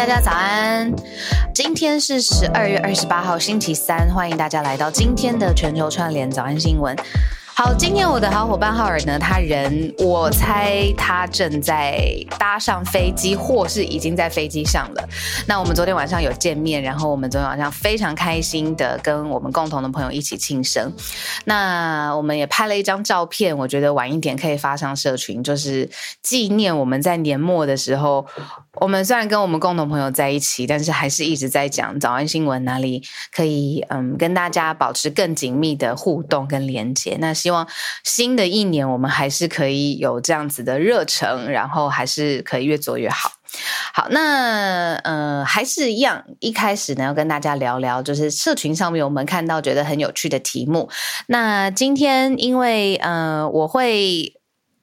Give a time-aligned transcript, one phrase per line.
[0.00, 0.90] 大家早安，
[1.54, 6.96] 今天是十二月二十八号星期三，欢迎大家来到今天的全球串联早安新闻。
[7.54, 12.00] 好，今天我的好伙伴浩尔呢，他人我猜他正在
[12.38, 15.06] 搭上飞机，或是已经在飞机上了。
[15.46, 20.90] 那我们昨天晚上有见面，然后我们昨天晚上非常开心的跟我们共同的朋友一起庆生。
[21.44, 25.90] 那我们也拍了一张照片，我觉得晚一点可以发上社群，就是
[26.22, 28.24] 纪念我们在年末的时候，
[28.80, 37.16] 我们虽然跟我们共同朋友在一起，但是还是一直在讲早安新闻哪里可以嗯跟大家保持更紧密的互动跟连接。
[37.20, 37.68] 那希望
[38.04, 43.32] 新的一年我们还是可以有这样子的热忱，然后还是可以越做越好。
[43.92, 50.88] 好，那呃还是一样，一开始呢要跟大家聊聊，就是社群上面我们看到觉得很有趣的题目。
[51.26, 54.39] 那今天因为呃我会。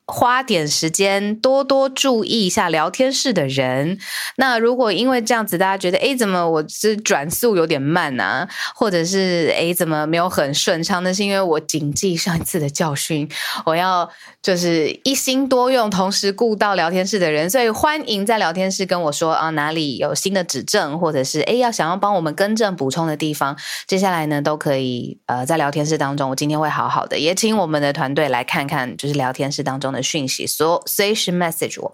[0.10, 4.00] 花点时间多多注意一下聊天室的人。
[4.38, 8.48] 那如果因为这样子，大家觉得哎，怎么我是转速有点慢啊？
[8.74, 11.04] 或者是哎，怎么没有很顺畅？
[11.04, 13.30] 那是因为我谨记上一次的教训，
[13.66, 14.10] 我要
[14.42, 17.50] 就是一心多用，同时顾到聊天室的人。
[17.50, 26.30] 所以欢迎在聊天室跟我说啊，哪里有新的指正，或者是哎要想要帮我们更正补充的地方，接下来呢都可以呃在聊天室当中。
[26.30, 29.97] 我今天会好好的，也请我们的团队来看看，就是聊天室当中的。
[30.02, 31.94] 讯息，所随时 message 我。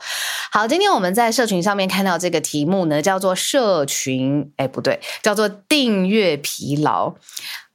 [0.52, 7.16] 好，今天我们在社群上面看到这个题目呢，叫做社群，哎，不对，叫做订阅疲劳。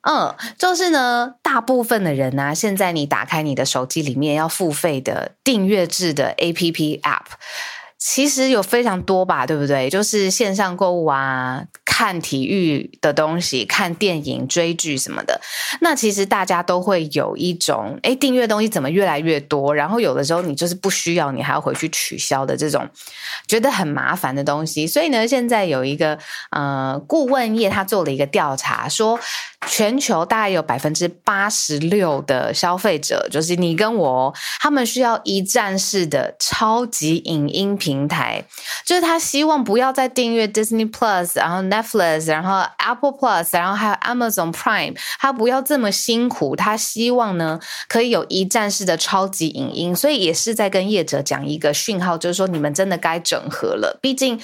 [0.02, 7.24] 嗯，就是呢，大部分的人呢，现在你打开你的手机里面要付费的订阅制的 A P P App。
[8.10, 9.90] 其实有非常多吧，对不对？
[9.90, 15.38] 就是线上购物啊，看体育的东西，看电影、追剧什么的。
[15.82, 19.74] 那其实大家都会有一种，哎，订阅东西怎么越来越多？
[19.74, 22.88] 然后有的时候你就是不需要，你还要回去取消的这种，
[23.46, 24.86] 觉得很麻烦的东西。
[24.86, 26.18] 所以呢，现在有一个
[26.50, 29.20] 呃顾问业，他做了一个调查，说
[29.66, 37.97] 全球大概有百分之八十六的消费者，就是你跟我，他们需要一站式的超级影音频。
[37.98, 38.44] 平台
[38.84, 46.54] 就是他希望不要再订阅 Disney Plus，然后 Netflix，然后 Apple Plus，然后还有 Amazon Prime，他不要这么辛苦。
[46.54, 54.40] 他希望呢可以有一站式的超级影音，所以也是在跟业者讲一个讯号，就是说你们真的该整合了，毕竟。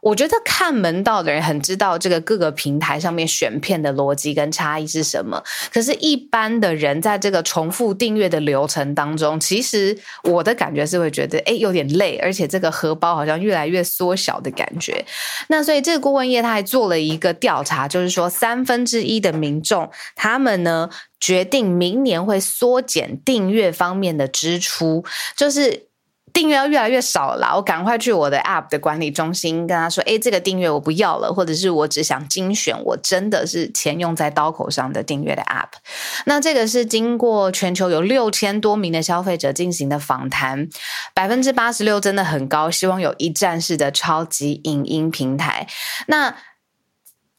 [0.00, 5.42] 我觉得看门道的人很知道这个各个平台上面选片的逻辑跟差异是什么。
[5.72, 15.04] 可是，一般的人在这个重复订阅的流程当中，其实我的感觉是会觉得，哎，有点累，而且这个荷包好像越来越缩小的感觉。
[15.48, 20.88] 那所以，这个顾问业他还做了一个调查，就是说三分之一的民众，他们呢
[21.18, 25.04] 决定明年会缩减订阅方面的支出，
[25.36, 25.89] 就是。
[26.32, 35.78] 订阅要越来越少了，我赶快去我的 App 的管理中心跟他说：“哎，这个订阅我不要了，或者是我只想精选我真的是钱用在刀口上的订阅的 App。”
[36.26, 40.68] 那这个是经过全球有六千多名的消费者进行的访谈，
[41.14, 45.66] 百分之八十六真的很高，希望有一站式的超级影音平台。
[46.06, 46.34] 那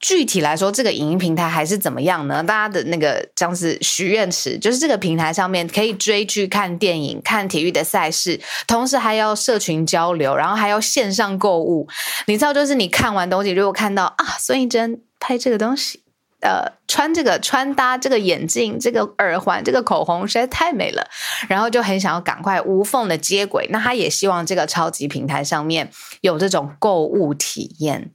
[0.02, 2.44] 具体来说，这个影音平台还是怎么样呢？
[2.44, 11.88] 大家的那个像是许愿池，就是这个平台上面可以追剧、看电影、看体育的赛事，同时还要社群交流，然后还要线上购物。
[12.26, 16.02] 你知道，就是你看完东西，如果看到啊，孙艺珍拍这个东西。
[16.42, 21.08] 呃穿这个穿搭、这个眼镜、这个耳环、这个口红实在太美了，
[21.48, 23.68] 然后就很想要赶快无缝的接轨。
[23.70, 28.12] 那他也希望这个超级平台上面有这种购物体验。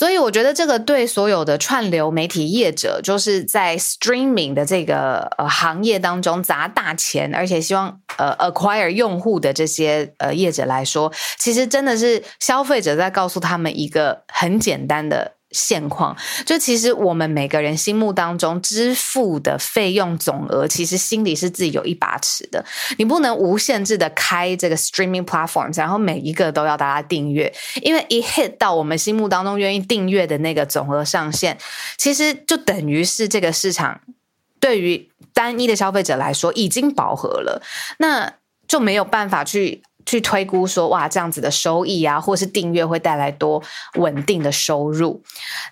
[0.00, 15.32] 所以我觉得这个对所有的串流媒体业者，就是在 streaming 的这个呃行业当中砸大钱，而且希望呃 acquire 用户的这些呃业者来说，其实真的是消费者在告诉他们一个很简单的。
[15.52, 16.16] 现况
[16.46, 22.64] 就其实我们每个人心目当中支付的费用总额，其实心里是自己有一把尺的。
[22.98, 27.52] 你不能无限制的开这个 streaming platforms，然后每一个都要大家订阅，
[27.82, 31.58] 因为一 hit 到我们心目当中愿意订阅的那个总额上限，
[31.96, 34.00] 其实就等于是这个市场
[34.60, 37.62] 对于单一的消费者来说已经饱和了，
[37.98, 38.34] 那
[38.68, 39.82] 就没有办法去。
[40.10, 43.62] 去推估说哇，这样子的收益啊，或是订阅会带来多
[43.94, 45.22] 稳定的收入。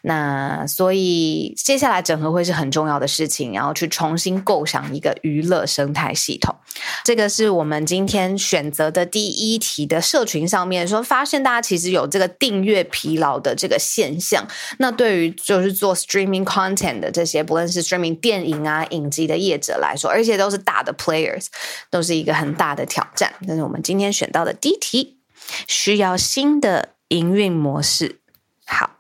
[0.03, 6.55] 那所以接下来整合会是很重要的事情，然后去重新构想一个娱乐生态系统。
[7.03, 14.47] 这个是我们今天选择的第一题的社群上面说，发现大家其实有这个订阅疲劳的这个现象。
[14.79, 21.47] 那对于就是做 streaming content 的这些，不论是 streaming 电影啊、影集的业者来说，而且都是大的 players，
[21.91, 23.33] 都是一个很大的挑战。
[23.49, 25.19] 但是我们今天选到的第一题，
[25.67, 28.21] 需要新的营运模式。
[28.67, 28.91] 好。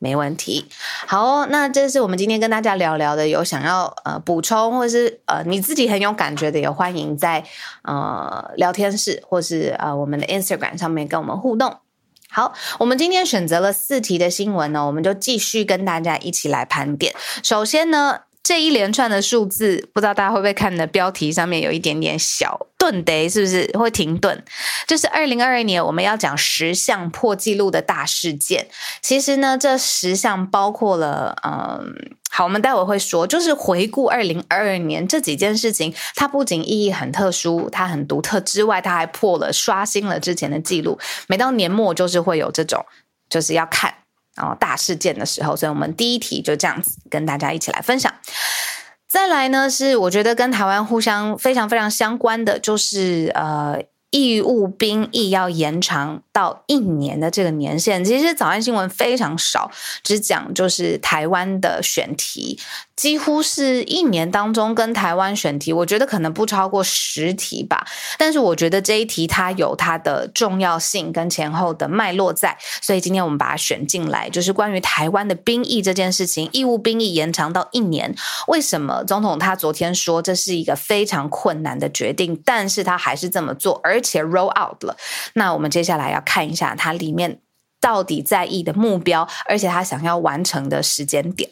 [0.00, 0.68] 没问题，
[1.08, 3.26] 好，那这是我们今天跟大家聊聊的。
[3.26, 7.44] 有想要呃补充，或是呃你自己很有感觉的，也欢迎在
[7.82, 11.78] 呃聊天室或是呃我们的 Instagram 上面跟我们互动。
[12.30, 17.12] 好，我们今天选择了四题的新闻呢，我们就继续跟大家一起来盘点。
[17.42, 18.20] 首先呢。
[18.48, 24.42] 这一连串的数字，不知道大家会不会看的标题上面有一点点小顿的，是不是会停顿？
[24.86, 28.66] 就是二零二二年我们要讲十项破纪录的大事件。
[29.02, 31.94] 其实呢，这十项包括了，嗯，
[32.30, 40.98] 好，我们待会会说，就是回顾二零二二年这几件事情，它不仅意义很特殊，它很独特之外，它还破了刷新了之前的记录。
[41.26, 42.82] 每到年末，就是会有这种，
[43.28, 43.92] 就是要看。
[44.38, 48.12] 然后大事件的时候，所以我们第一题就这样子跟大家一起来分享。
[49.08, 53.82] 再来呢，是我觉得跟台湾互相非常非常相关的，就是呃。
[54.10, 59.70] 义务兵役要延长到一年的这个年限，其实早安新闻非常少，
[60.02, 62.58] 只讲就是台湾的选题，
[62.98, 67.86] 几乎是一年当中跟台湾选题，我觉得可能不超过十题吧。
[68.18, 78.12] 但是我觉得这一题它有它的重要性跟前后的脉络在，所以今天我们把它选进来，就是关于台湾的兵役这件事情，义务兵役延长到一年，
[78.48, 84.96] 为什么总统他昨天说这是一个非常困难的决定，但是他还是这么做，而且 roll out 了，
[85.34, 87.38] 那我们接下来要看一下它里面。
[87.80, 91.48] 到底在意的目标，而且他想要完成的时间点。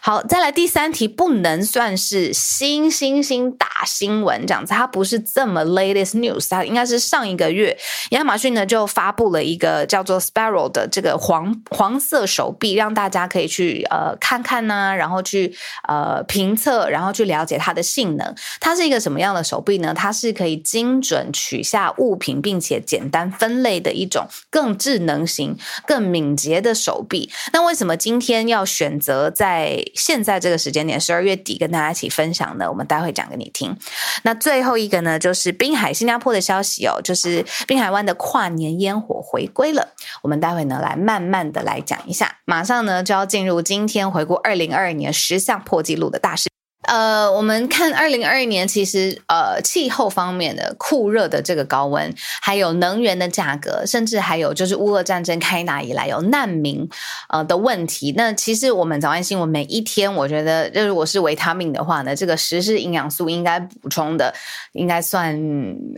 [0.00, 7.76] 好，再来第三题，不能算是新新新大新闻这样子，它不是这么 latest news，它应该是上一个月
[8.10, 15.54] 亚马逊呢就发布了一个叫做 Sparrow 的这个黄黄色手臂，让大家可以去呃看看呢，然后去
[15.88, 18.34] 呃评测，然后去了解它的性能。
[18.60, 19.92] 它是一个什么样的手臂呢？
[19.94, 25.56] 它是可以精准取下物品，并且简单分类的一种更智能型。
[25.86, 27.30] 更敏捷的手臂。
[27.52, 32.70] 那为什么今天要选择在在现在这个时间点，十二月底跟大家一起分享呢？
[32.70, 33.76] 我们待会讲给你听。
[34.22, 39.88] 那最后一个呢，就是滨海新加坡的消息哦，就是滨海湾的跨年烟火回归了。
[40.22, 42.38] 我们待会呢来慢慢的来讲一下。
[42.44, 46.48] 马上呢就要进入今天回顾二零二二年十项破纪录的大事。
[46.84, 56.88] 呃，我们看二零二一年，其实呃，气候方面的酷热的这个高温，还有能源的价格，甚至还有就是乌俄战争开打以来有难民
[57.28, 58.14] 呃的问题。
[58.16, 64.32] 那其实我们早安新闻每一天，我觉得，如果是维他命的话呢，这个实施营养素应该补充的，
[64.72, 65.38] 应该算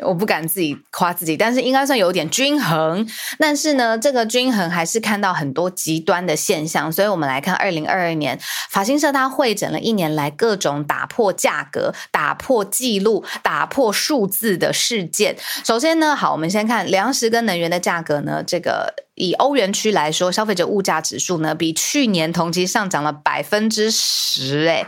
[0.00, 3.06] 我不敢自己夸自己，但是应该算有点均衡。
[3.38, 6.90] 但是呢，这个均衡还是看到很多极端的现象。
[6.90, 8.36] 所以我们来看二零二二年，
[8.68, 10.72] 法新社它会诊了一年来各种。
[10.84, 15.36] 打破价格、打破记录、打破数字的事件。
[15.64, 18.92] 首先呢，好，我们先看粮食跟能源的价格呢，这个。
[19.22, 24.84] 以欧元区来说，消费者物价指数呢，比去年同期上涨了百分之十，哎，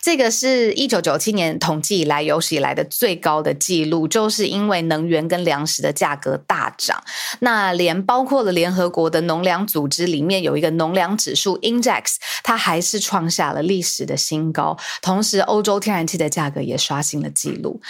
[0.00, 7.04] 这个是一九九七年统计以来有史以来的最高的记录，就是因为能源跟粮食的价格大涨。
[7.40, 14.78] 那连包括了联合国的农粮组织里面有一个农粮指数 Index，它还是创下了历史的新高。
[15.02, 17.82] 同时，欧洲天然气的价格也刷新了记录。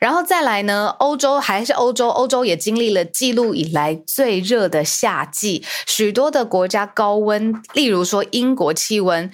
[0.00, 5.28] 然后再来呢，欧洲还是欧洲，欧洲也经历了记录以来最热的夏。
[5.41, 5.41] 季
[5.86, 9.30] 许多的国家高温，例如说英国气温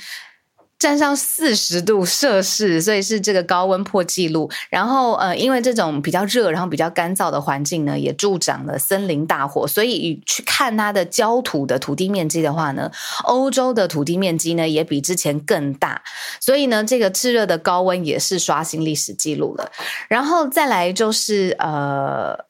[0.78, 4.48] 站上四十度摄氏，所以是这个高温破纪录。
[4.70, 9.66] 然后呃，因为这种比较热，然后比较干燥的环境呢，也助长了森林大火。
[9.66, 12.92] 所以去看它的焦土的土地面积的话呢，
[13.24, 16.00] 欧洲的土地面积呢也比之前更大。
[16.38, 19.72] 所以呢，这个炽热的高温也是刷新历史记录了。
[20.08, 22.47] 然后再来就是呃。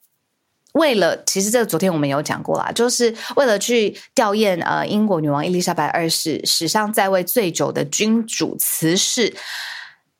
[0.74, 9.34] 为了，其实这个昨天我们有讲过啦，就是为了去吊唁呃英国女王伊丽莎白二世史上在位最久的君主辞世，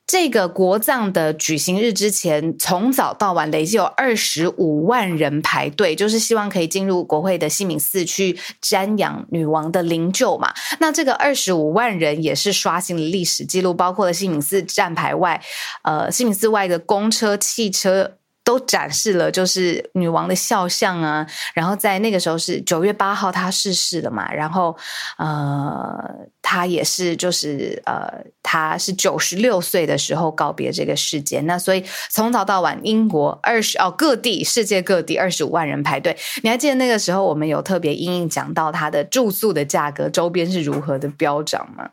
[0.07, 10.53] 这个国葬的举行日之前，从早到晚累计有二十五万人排队，就是希望可以进入国会的西敏寺去瞻仰女王的灵柩嘛。
[10.81, 15.41] 那这个二十五万人也是刷新了历史记录，包括了西敏寺站牌外，
[15.83, 18.15] 呃，西敏寺外的公车、汽车。
[18.49, 21.27] 都展示了，就是女王的肖像啊。
[21.53, 24.33] 然后在那个时候是九月八号，她逝世了嘛。
[24.33, 24.75] 然后，
[25.19, 26.03] 呃，
[26.41, 28.11] 她也是，就是呃，
[28.43, 31.43] 她是九十六岁的时候告别这个世界。
[31.43, 36.17] 那所以从早到晚，英国二十哦各地世界各地二十五万人排队。
[36.43, 41.91] 你还记得那个时候我们有特别英英讲到她的住宿的价格，周边是如何的飙涨吗？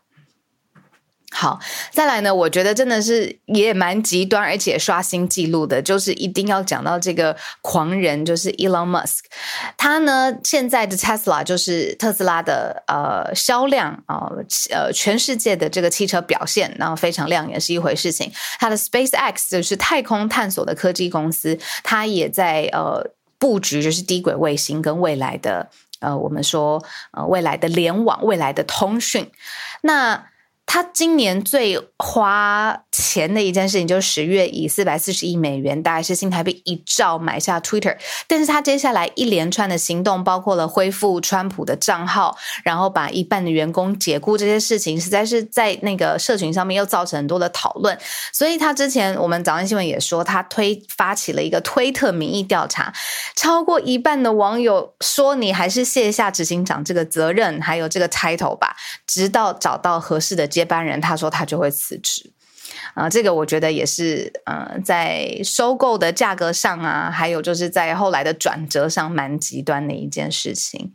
[1.37, 1.59] 好，
[1.91, 2.33] 再来呢？
[2.33, 9.19] 我觉得真的是也蛮极端，而且刷新记录的，就是一定要讲到这个狂人，就是 Elon Musk。
[9.75, 14.31] 他呢，现在的 Tesla 就是特斯拉的呃销量啊，
[14.71, 18.31] 呃全世界的这个汽车表现，然后非常亮眼是一回事情。
[18.57, 23.05] 他的 SpaceX 就是太空探索的科技公司，它也在呃
[23.37, 29.29] 布局，就是低轨卫星跟未来的呃我们说呃未来的联网、未来的通讯。
[29.81, 30.27] 那
[30.65, 37.95] 他今年最花钱的一件事情，就是十月以四百四十亿美元，大概是新台币一兆买下 Twitter。
[38.27, 47.97] 但是他接下来一连串的行动，包括了恢复川普的账号，然后把一半的员工解雇这些事情，实在是在那个社群上面又造成很多的讨论。
[48.33, 52.91] 所以他之前我们早安新闻也说，他推发起了一个推特民意调查，
[53.35, 60.65] 超过一半的网友说，你还是卸下执行长这个责任，还有这个 title 吧，直到找到合适的接。
[60.65, 62.33] 班人，他说他就会辞职
[62.95, 70.91] 啊，这个我觉得也是，呃，在收购的价格上啊，还有就是在后来的转折上，蛮极端的一件事情。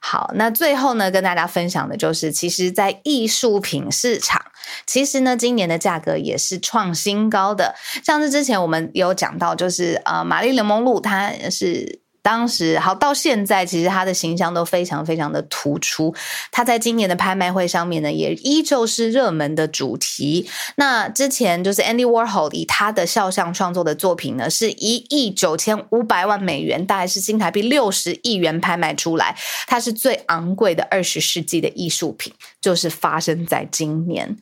[0.00, 4.44] 好，那最后呢，跟大家分享的就是，其实，在艺术品市场，
[4.84, 7.76] 其实呢，今年的价格也是创新高的。
[8.02, 12.00] 像是之前我们有讲到，就是呃，玛丽莲梦露，它是。
[12.28, 16.14] 当时好到现在，其实他的形象都非常非常的突出。
[16.52, 20.46] 他在今年的拍卖会上面呢，也依旧是热门的主题。
[20.76, 29.34] 那之前就是 Andy Warhol 以他的肖像创作的作品呢，是一亿九千五百万美元，大概是新台币六十亿元拍卖出来。
[29.66, 32.30] 它是最昂贵的二十世纪的艺术品，
[32.60, 34.36] 就是发生在今年。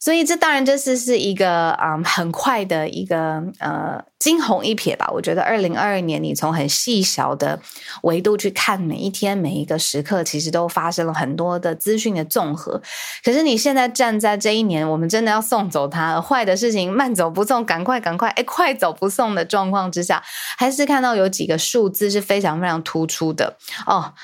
[0.00, 5.06] 所以这当然这是是一个啊很快的一个呃惊鸿一瞥吧。
[5.12, 7.60] 我觉得二零二二年你从很细小的
[8.02, 12.80] 维度去看每一天每一个时刻，其实都发生了很多的资讯的综合。
[13.22, 20.22] 可是你现在站在这一年，我们真的要送走它，坏的事情慢走不送，赶快赶快，哎，快走不送的状况之下，
[20.56, 24.14] 还是看到有几个数字是非常非常突出的哦。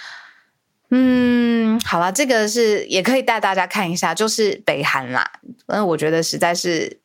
[0.91, 5.29] 嗯，好了，这个是也可以带大家看一下，就是北韩啦。
[5.67, 7.01] 嗯，我觉得实在是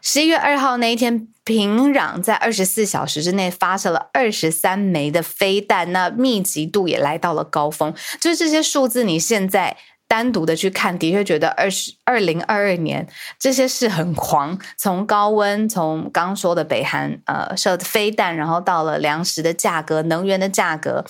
[0.00, 7.92] 十一月二号那一天，平壤在二十四小时之内发射了二十三枚的飞弹，那密集度也来到了高峰。
[8.20, 9.76] 就是这些数字，你现在
[10.06, 14.56] 单独的去看，的确觉得二十二零二二年这些是很狂。
[14.76, 21.04] 从高温，从刚说的北韩呃射飞弹，然后到了粮食的价格、能源的价格。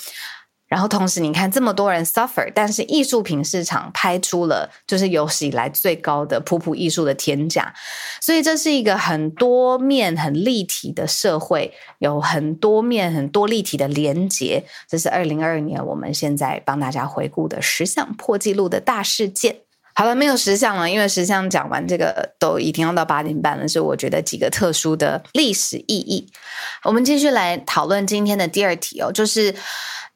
[0.68, 7.72] 然后同时，你看这么多人 suffer，但是艺术品市场拍出了就是有史以来最高的普普艺术的天价，
[8.20, 14.64] 所以这是一个很多面、很立体的社会，有很多面、很多立体的连结。
[14.88, 19.58] 这是二零二二年我们现在帮大家回顾的十项破纪录的大事件。
[19.94, 26.28] 好了，没有十项了，因为十项讲完，这个都已经要到八点半了，所以我觉得几个特殊的历史意义。
[26.82, 29.54] 我们继续来讨论今天的第二题哦，就是。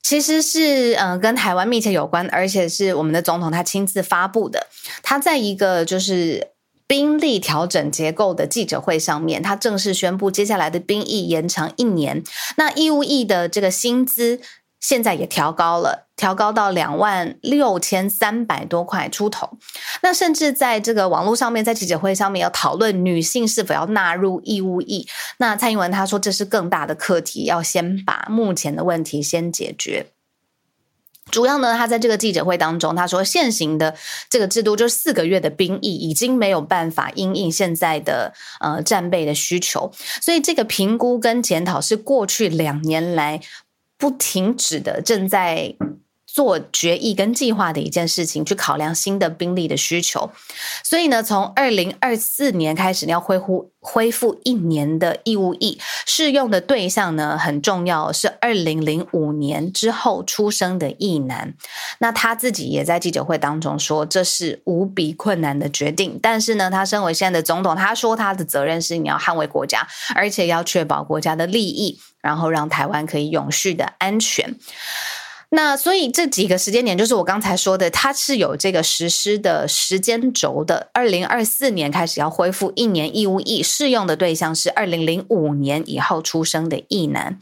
[0.02, 4.66] 其实是嗯，跟台湾密切有关，而且是我们的总统他亲自发布的。
[5.02, 6.48] 他在一个就是
[6.86, 12.22] 兵力调整结构的记者会上面，他正式宣布接下来的兵役延长一年。
[12.56, 14.40] 那义务役的这个薪资。
[14.82, 19.56] 现在也调高了，调高到两万六千三百多块出头。
[20.02, 25.08] 那甚至在这个网络上面，在记者会上面要讨论女性是否要纳入义务役。
[25.38, 30.08] 那蔡英文他说这是更大的课题，要先把目前的问题先解决。
[31.30, 33.96] 主要呢，他在这个记者会当中，他说现行的
[34.28, 43.40] 这个制度就是四个月的兵役已经没有办法应应现在的呃战备的需求，所以这个评估跟检讨是过去两年来
[43.96, 45.76] 不停止的，正在。
[46.32, 50.30] 做决议跟计划的一件事情，去考量新的兵力的需求。
[50.84, 61.54] 所以呢，从二零二四年开始，你要恢复恢复一年的义务役，适用的对象呢很重要，是二零零五年之后出生的役男。
[61.98, 66.18] 那他自己也在记者会当中说，这是无比困难的决定。
[66.22, 74.56] 但是呢，他身为现在的总统，他说他的责任是你要捍卫国家，而且要确保国家的利益，然后让台湾可以永续的安全。
[75.52, 80.88] 那所以这几个时间点，就是我刚才说的，它是有这个实施的时间轴的。
[80.92, 87.36] 二零二四年开始要恢复一年义务役，适用的对象是二零零五年以后出生的役男。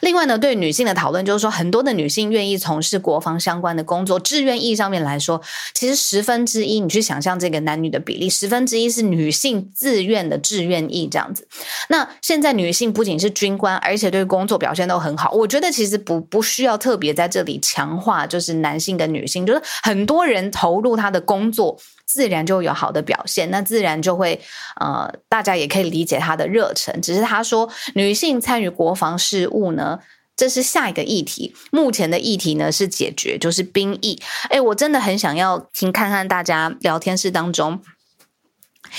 [0.00, 5.40] 另外呢，对女性的讨论就是说，很多的女性愿意从事国防相关的工作，志愿役上面来说，
[5.72, 11.46] 其实十分之一，你去想象这个男女的比例，十分之一是女性自愿的志愿役这样子。
[11.88, 17.51] 那现在女性不仅是军官，而且对工作表现都很好，我觉得其实不不需要特别在这里。
[17.60, 24.40] 强化就是男性跟女性，就是很多人投入他的工作，自然就有好的表现，那自然就会
[24.80, 27.00] 呃，大家也可以理解他的热忱。
[27.00, 29.98] 只是他说，女性参与国防事务呢，
[30.36, 31.54] 这是下一个议题。
[31.70, 34.20] 目前的议题呢是解决，就是兵役。
[34.50, 37.80] 哎，我真的很想要听看看大家聊天室当中，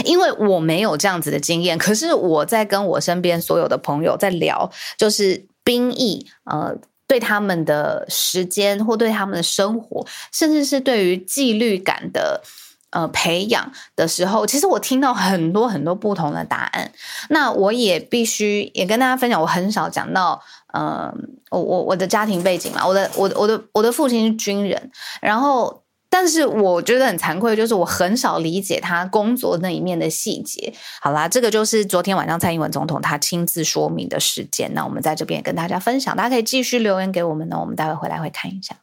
[0.06, 6.78] 因为我没有这样子的经验，可是我在跟我身边所有的朋友在聊，就是兵役，呃。
[7.14, 12.42] 对他们的时间，或对他们的生活，甚至是对于纪律感的
[12.90, 16.92] 呃培养的时候，其实我听到很多很多不同的答案。
[17.30, 20.42] 那我也必须也跟大家分享，我很少讲到，
[20.74, 21.14] 呃，
[21.52, 24.90] 我我我的家庭背景嘛，我的我的我的我的父亲是军人，
[25.22, 25.83] 然后。
[26.16, 30.72] 但是我觉得很惭愧，就是我很少理解他工作那一面的细节。
[31.02, 34.72] 好啦，这个就是昨天晚上蔡英文总统他亲自说明的时间。
[34.76, 38.76] 那我们在这边也跟大家分享，大家可以继续留言给我们呢，我们待会回来会看一下。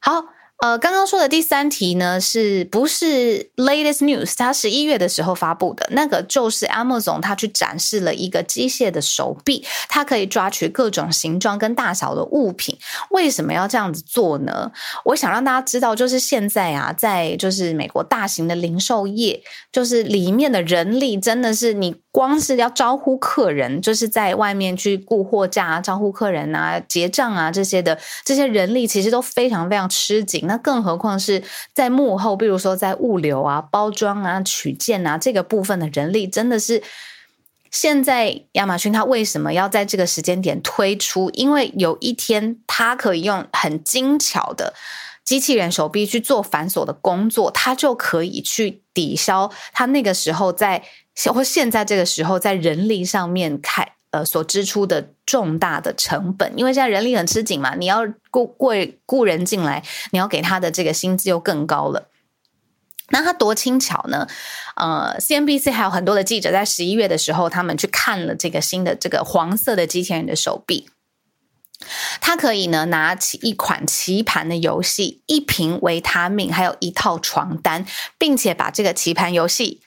[0.00, 0.35] 好。
[0.58, 4.32] 呃，刚刚说的第三题呢，是不是 latest news？
[4.36, 12.78] 它十一月的时候发布的那个，就是 Amazon 它去展示了一个机械的手臂，它可以抓取各种形状跟大小的物品。
[13.10, 14.72] 为什么要这样子做呢？
[15.04, 21.96] 我想让大家知道，就是现在啊，在就是美国大型的零售业，就是里面的人力真的是你。
[22.16, 30.45] 光是要招呼客人，就是在外面去顾货架、招呼客人啊、结账啊这些的这些人力，其实都非常非常吃紧。
[30.46, 31.42] 那更何况是
[31.74, 36.82] 在幕后，比如说在物流啊、包装啊、取件啊这个部分的人力，真的是
[37.70, 41.30] 现在亚马逊它为什么要在这个时间点推出？
[41.30, 44.72] 因为有一天它可以用很精巧的
[45.24, 50.82] 机器人手臂去做繁琐的工作，它就可以去抵消它那个时候在。
[51.32, 58.70] 或现在这个时候，在人力上面开呃所支出的重大的成本，因为现在人力很吃紧嘛，你要雇雇
[59.04, 62.08] 雇人进来，你要给他的这个薪资又更高了。
[63.10, 64.26] 那他多轻巧呢？
[64.76, 70.88] 呃，CNBC 还有很多的记者在十一月的时候，他们去看了这个新的这个黄色的机器人的手臂，
[72.20, 77.86] 它可以呢拿起一款棋盘的游戏，一瓶维他命，还有一套床单，
[78.18, 79.82] 并且把这个棋盘游戏。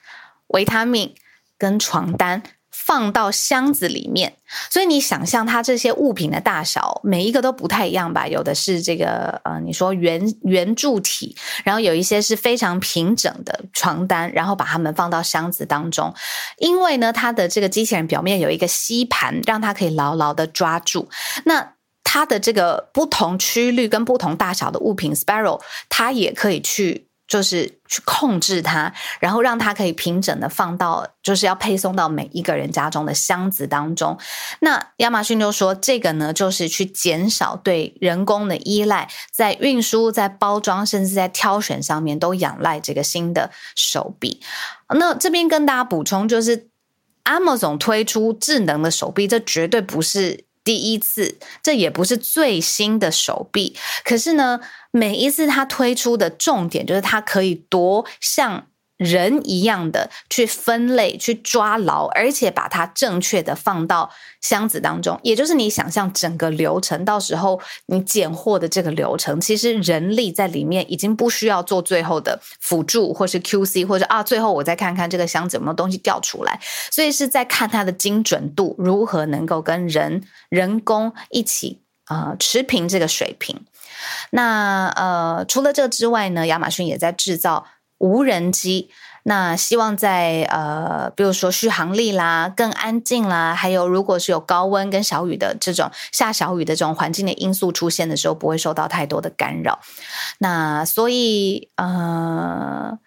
[0.47, 1.13] 维他命
[1.57, 2.41] 跟床单
[2.85, 4.37] 放到箱子里面，
[4.71, 8.25] 所以你想象它这些物品的大小，每一个都不太一样吧？
[8.25, 16.11] 有的是这个呃，你说圆圆柱体，然后有一些是非常平整的床单，然后把它们放到箱子当中。
[16.57, 21.09] 因为呢，它的这个机器人表面有一个吸盘，让它可以牢牢的抓住。
[21.43, 27.08] 那它的这个不同区域跟不同大小的物品，Sparrow 它也可以去。
[27.29, 34.17] 就是去控制它，然后让它可以平整的放到，就是要配送到每一个人家中的箱子当中。
[34.61, 44.41] 那亚马逊就说，这个呢，就是去减少对人工的依赖，在运输、在包装，甚至在挑选上面都仰赖这个新的手臂。
[44.95, 46.69] 那这边跟大家补充，就是
[47.25, 50.48] Amazon 推出智能的手臂，这绝对不是。
[50.69, 54.59] 第一次，这也不是最新的手臂，可是呢，
[54.91, 58.67] 每一次它推出的重点就是它可以多像。
[58.99, 65.17] 人一样的去分类、去抓牢，而且把它正确的放到箱子当中。
[65.23, 76.59] 也就是你想象整个流程，到时候你拣货的这个流程，其实人力在里面已经不需要做最后的辅助，或是 QC，或者啊，最后我再看看这个箱子有没有东西掉出来。
[76.91, 83.65] 所以是在看它的精准度如何能够跟人人工一起啊持平这个水平。
[84.31, 87.65] 那呃，除了这个之外呢，亚马逊也在制造
[87.99, 88.89] 无人机。
[89.23, 99.79] 那希望在呃，比如说续航力啦、更安静啦，还有如果是有高温跟小雨的这种下小雨的这种环境的因素出现的时候，不会受到太多的干扰。
[100.39, 102.97] 那所以呃。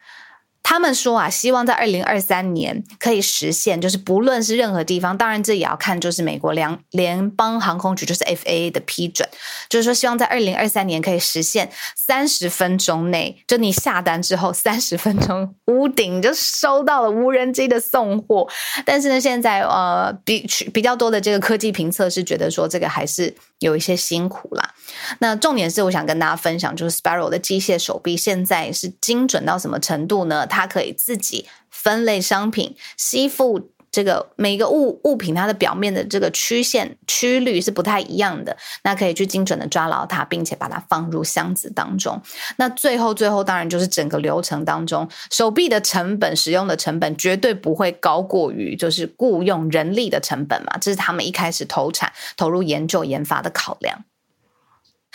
[0.63, 9.29] 他们说啊，希望在二零二三年可以实现，就是不论是任何地方，当然这也要看就是美国联联邦航空局就是 FAA 的批准，
[9.69, 18.49] 就是说希望在二零二三年可以实现三十分钟内，就你下单之后三十分钟屋顶就收到了无人机的送货。
[18.87, 23.35] 但是呢，现在呃比比较多的这个科技评测是觉得说这个还是
[23.67, 24.75] 有一些辛苦啦。
[25.19, 30.47] 那重点是我想跟大家分享，就是 Sparrow 的机械手臂现在是精准到什么程度呢？
[30.47, 42.21] 它可以自己分类商品，吸附这个每一个物物品它的表面的这个曲线曲率是不太一样的，那可以去精准的抓牢它，并且把它放入箱子当中。
[42.57, 54.05] 那最后最后当然就是整个流程当中，手臂的成本、使用的成本绝对不会高过于就是雇佣人力的成本嘛，这是他们一开始投产投入研究研发的考量。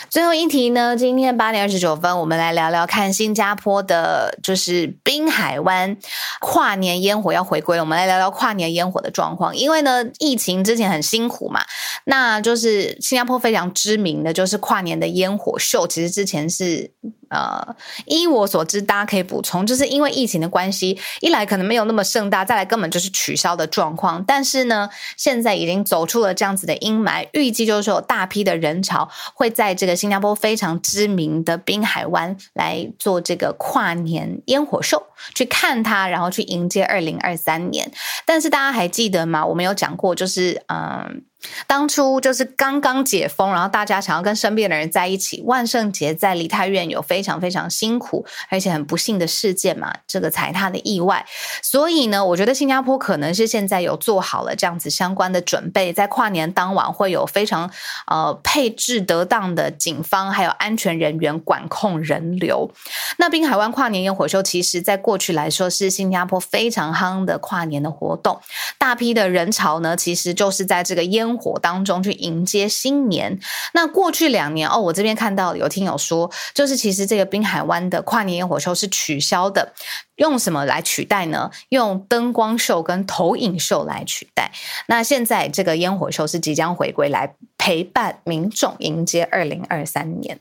[0.09, 0.95] 最后一题呢？
[0.95, 5.97] 今天八点二十九分，我们来聊聊看新加坡的，就是滨海湾
[6.39, 7.83] 跨年烟火要回归了。
[7.83, 9.55] 我们来聊聊跨年烟火的状况。
[9.55, 11.61] 因为呢，疫情之前很辛苦嘛，
[12.05, 15.87] 那就是新加坡非常知名的就是跨年的烟火秀。
[15.87, 16.91] 其实之前是。
[17.29, 24.23] 呃，依我所知，大家可以补充，就是因为疫情的关系，一来可能没有那么盛大，再来根本就是取消的状况。
[24.25, 35.01] 但是呢，现在已经走出了这样子的阴霾，预计就是说有大批的人潮会在这个新加坡非常知名的滨海湾来做这个跨年烟火秀，
[35.33, 37.91] 去看它，然后去迎接二零二三年。
[38.25, 39.43] 但是大家还记得吗？
[39.43, 41.23] 我们有讲过，就是嗯。
[41.65, 45.41] 当初就是刚刚解封，然后大家想要跟身边的人在一起。
[45.45, 51.25] 万圣节在梨泰院有非常非常辛苦，而且很不幸的事件嘛，这个踩踏的意外。
[51.61, 57.71] 所以呢，我觉得新加坡可能是现在有做好了这样子相关的准备，在跨年当晚会有非常
[58.07, 62.69] 呃配置得当的警方还有安全人员管控人流。
[63.17, 68.39] 那滨海湾跨年烟火秀，其实在过去来说是新加坡非常夯的跨年的活动，
[68.77, 71.36] 大批的人潮呢，其实就是在这个烟。
[71.37, 73.39] 火当中去迎接新年。
[73.73, 79.73] 那过去两年哦，我这边看到有听友说，就是其实这个滨海湾的跨年烟火秀是取消的，
[80.15, 81.51] 用什么来取代呢？
[81.69, 84.51] 用灯光秀跟投影秀来取代。
[84.87, 90.39] 那现在这个烟火秀是即将回归来陪伴民众迎接二零二三年。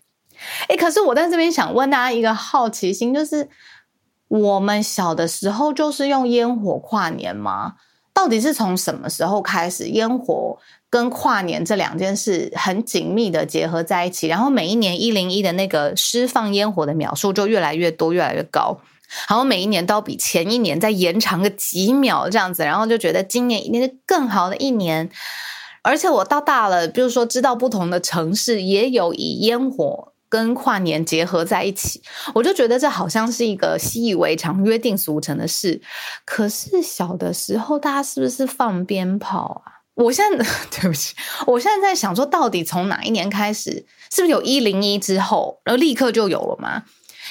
[0.68, 3.48] 哎，可是我在这边想问大家一个好奇心，就是
[4.28, 7.74] 我们小的时候就是用烟火跨年吗？
[8.16, 14.26] 到底是从什么时候开始，烟火跟跨年这两件事很紧密的结合在一起？
[14.26, 18.80] 然后每一年一零一的那个释放烟火的秒数就越来越多，越来越高，
[19.28, 25.10] 然后每一年都要比前一年再延长个几秒这样子，然后就觉得今年一定是更好的一年。
[25.82, 30.14] 而且我到大了，比如说知道不同的城市也有以烟火。
[30.28, 32.02] 跟跨年结合在一起，
[32.34, 35.80] 我就觉得这好像是一个习以为常、约定俗成的事。
[36.24, 39.72] 可是小的时候，大家是不是放鞭炮啊？
[39.94, 41.14] 我现在 对不起，
[41.46, 43.86] 我现在在想说，到底从哪一年开始？
[44.10, 46.82] 是不是有一零一之后，然后立刻就有了吗？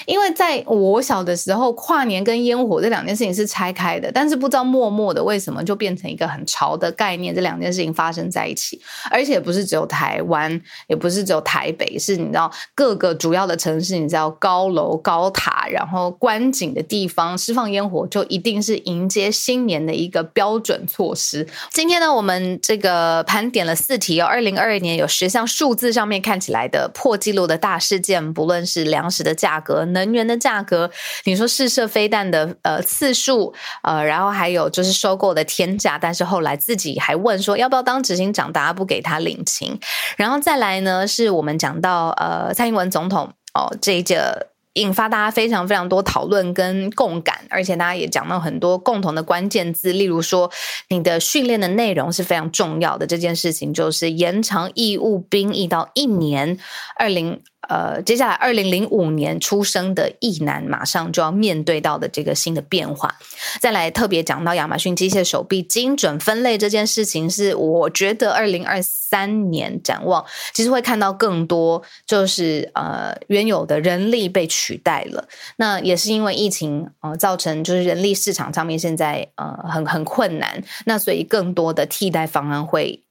[0.05, 21.47] 因为在我小的时候，跨年跟烟火这两件事情是拆开的，但是不知道默默的为什么就变成一个很潮的概念，这两件事情发生在一起，而且不是只有台湾，也不是只有台北，是你知道各个主要的城市，你知道高楼高塔，然后观景的地方释放烟火，就一定是迎接新年的一个标准措施。
[21.71, 29.84] 今天呢，我们这个盘点了四题，哦二零二二年有十项数字上面看起来的破纪录的大事件，不论是粮食的价格。
[29.85, 30.89] 能源的价格，
[31.23, 39.79] 你说试射飞弹的呃次数，呃，然后还有就是收购的天价，但是后来自己还问说要不要当执行长，大家不给他领情，
[40.17, 44.47] 然后再来呢，是我们讲到呃蔡英文总统哦这一个。
[44.75, 50.51] 引发大家非常非常多讨论跟共感，而且大家也讲到很多共同的关键字，例如说
[50.89, 56.59] 你的训练的内容是非常重要的，这件事情就是延长义务兵役到一年，
[56.97, 57.41] 二零。
[57.69, 63.15] 呃，接下来二零零五年出生的异男马上就要面对到的这个新的变化，
[63.61, 83.04] 再来特别讲到亚马逊机械手臂精准分类这件事情，是我觉得二零二三年展望，其实会看到更多，就是呃原有的人力被取代了，那也是因为疫情呃造成就是人力市场上面现在呃很很困难，那所以更多的替代方案会。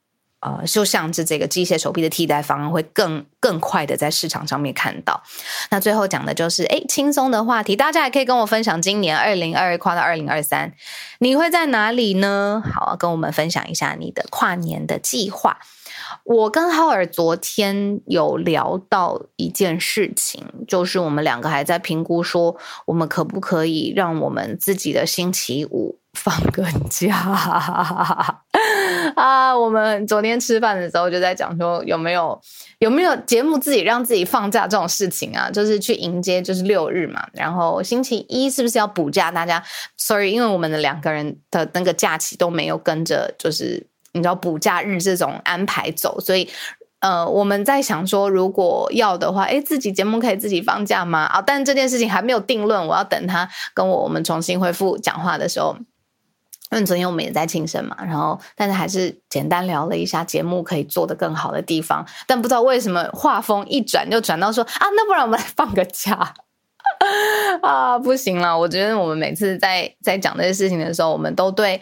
[0.45, 5.23] 呃，就像是这个机械手臂的替代方案，会更更快的在市场上面看到。
[5.71, 10.75] 那最后讲的就是，哎，轻松的话题，大家也可以跟我分享，今年二零二二跨到二零二三，
[11.21, 12.63] 你会在哪里呢？
[12.63, 15.57] 好，跟我们分享一下你的跨年的计划。
[16.25, 26.01] 我跟浩尔昨天有聊到一件事情，就是我们两个还在评估，说我们可不可以让我们自己的星期五。
[26.15, 27.17] 放个假
[29.17, 29.57] 啊！
[29.57, 32.41] 我们昨天吃饭的时候就在讲说，有没有
[32.79, 35.51] 有没有节目自己让自己放假这种事情啊？
[35.51, 39.31] 就是去迎接就是六日嘛，然后星期一是不是要补假？
[39.31, 39.63] 大家
[39.97, 46.49] ，sorry，因为我们的两个人的那个假期都没有跟着，就是你知道补假日这种安排走，所以
[47.01, 51.21] 呃，我们在想说，如果要的话，哎，自己节目可以自己放假吗？
[51.21, 55.77] 啊，但这件事情还没有定论，我要等他跟我我们重新恢复讲话的时候。
[56.75, 66.35] 因为昨天我们也在庆生嘛，然后但是还是简单聊了一下节目可以做的更好的地方，但不知道为什么画风一转就转到说啊，那不然我们来 放个假
[67.63, 71.81] 啊，不行了，我觉得我们每次在在讲这些事情的时候，我们都对。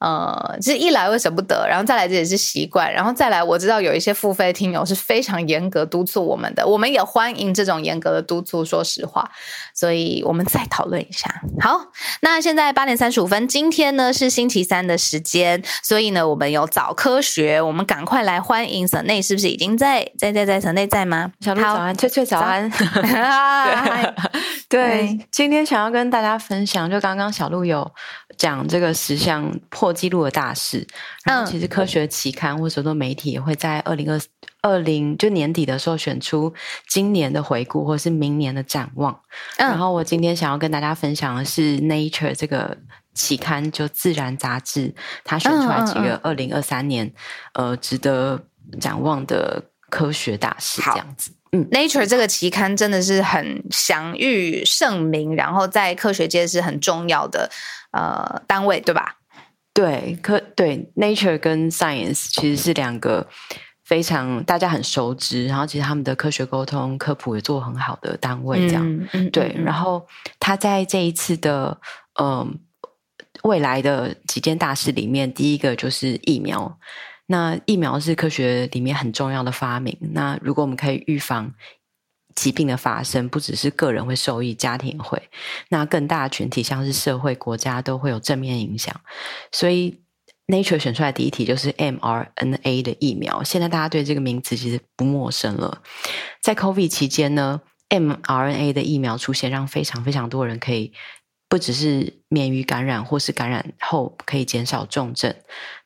[0.00, 8.64] 呃，其实一来会舍不得，然后再来这也是习惯，然后再来我知道有一些付费听友是非常严格督促我们的，我们也欢迎这种严格的督促。
[8.64, 9.30] 说实话，
[9.74, 11.28] 所以我们再讨论一下。
[11.60, 11.86] 好，
[12.20, 21.32] 那现在八点三十五分，今天呢是星期三的时间，所以呢我们有早科学，我们赶快来欢迎沈内，是不是已经在在在在沈内在吗？
[21.40, 22.70] 小鹿早安，翠翠早安。
[24.68, 27.90] 对，今天想要跟大家分享，就刚刚小鹿有。
[28.40, 30.86] 讲这个十项破纪录的大事，
[31.26, 34.18] 然后其实科学期刊或者说媒体也会在二零二
[34.62, 36.50] 二零就年底的时候选出
[36.88, 39.20] 今年的回顾或是明年的展望。
[39.58, 42.74] 然后我今天想要跟大家分享的是《Nature》这个
[43.12, 47.12] 期刊，就自然杂志，它选出来几个二零二三年
[47.52, 48.42] 呃值得
[48.80, 51.30] 展望的科学大事，这样子。
[51.52, 57.50] 嗯，《Nature》这个期刊真的是很享誉盛名，然后在科学界是很重要的
[57.92, 59.16] 呃单位，对吧？
[59.72, 63.26] 对，科对《Nature》跟《Science》其实是两个
[63.84, 69.54] 非常大家很熟知，然后其实他们的科学沟通科普也做很好的单位，这样对。
[69.64, 70.06] 然后
[70.38, 71.80] 他在这一次的
[72.20, 72.58] 嗯
[73.44, 76.78] 未来的几件大事里面，第一个就是疫苗。
[77.26, 79.96] 那疫苗是科学里面很重要的发明。
[80.00, 81.54] 那如果我们可以预防
[82.34, 85.22] 疾病的发生，不只是个人会受益，家庭会，
[85.68, 88.94] 那更大的群体，像是社会、国家都会有正面影响。
[89.52, 90.00] 所以
[90.46, 93.42] ，Nature 选出来第一题就是 mRNA 的疫苗。
[93.42, 95.82] 现在大家对这个名词其实不陌生了。
[96.40, 100.92] 在 COVID 期间呢，mRNA 的疫苗出现，让非常非常多人可以
[101.48, 105.34] 不只是免于感染，或是感染后可以减少重症。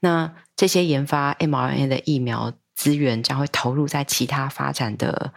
[0.01, 5.33] 那这些研发 mRNA 的疫苗资源将会投入在其他发展的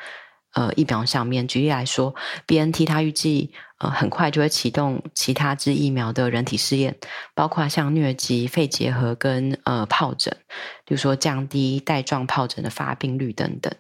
[0.58, 1.48] 呃疫苗上面。
[1.48, 2.16] 举例来说
[2.48, 6.98] ，BNT 它预计呃很快就会启动其他支疫苗的人体试验，
[7.36, 10.36] 包括像疟疾、肺结核跟呃疱疹，
[10.84, 13.72] 比如说降低带状疱疹的发病率等等。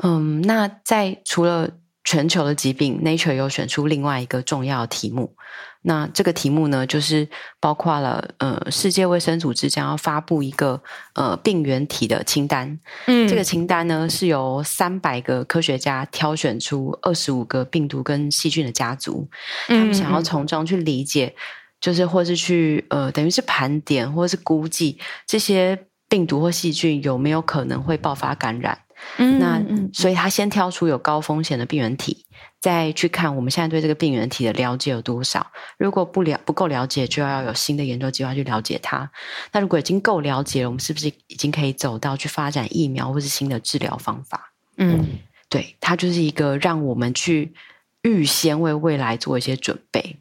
[0.00, 1.70] 嗯，那在除了
[2.08, 5.36] 全球的疾病，Nature 又选出另外一个重要题目。
[5.82, 7.28] 那这个题目呢，就是
[7.60, 12.80] 包括了呃，世界卫生组织将要发布一个呃病原体的清单。
[13.08, 19.28] 嗯，这个清单呢是由三百个科学家挑选出二十五个病毒跟细菌的家族，
[19.66, 21.34] 他们想要从中去理解，
[21.78, 28.78] 就是或是去呃，等于是盘点或是估计这些病毒或细菌有没有可能会爆发感染。
[29.16, 32.24] 嗯，那所以他先挑出有高风险的病原体。
[32.60, 35.46] 再去看我们现在对这个病原体的了解有多少？
[35.76, 39.08] 如果不了不够了解，就要有新的研究计划去了解它。
[39.52, 44.52] 那如果已经够了解了，我们是不是已经可以走到去发展疫苗或是新的治疗方法？
[44.76, 45.06] 嗯，
[45.48, 47.54] 对，它就是一个让我们去
[48.02, 50.16] 预先为未来做一些准备。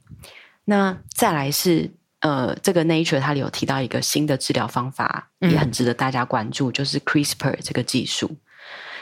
[0.66, 8.36] 那再来是呃，这个 Nature 它里有提到一个新的治疗方法，也很值得大家关注，就是 CRISPR 这个技术。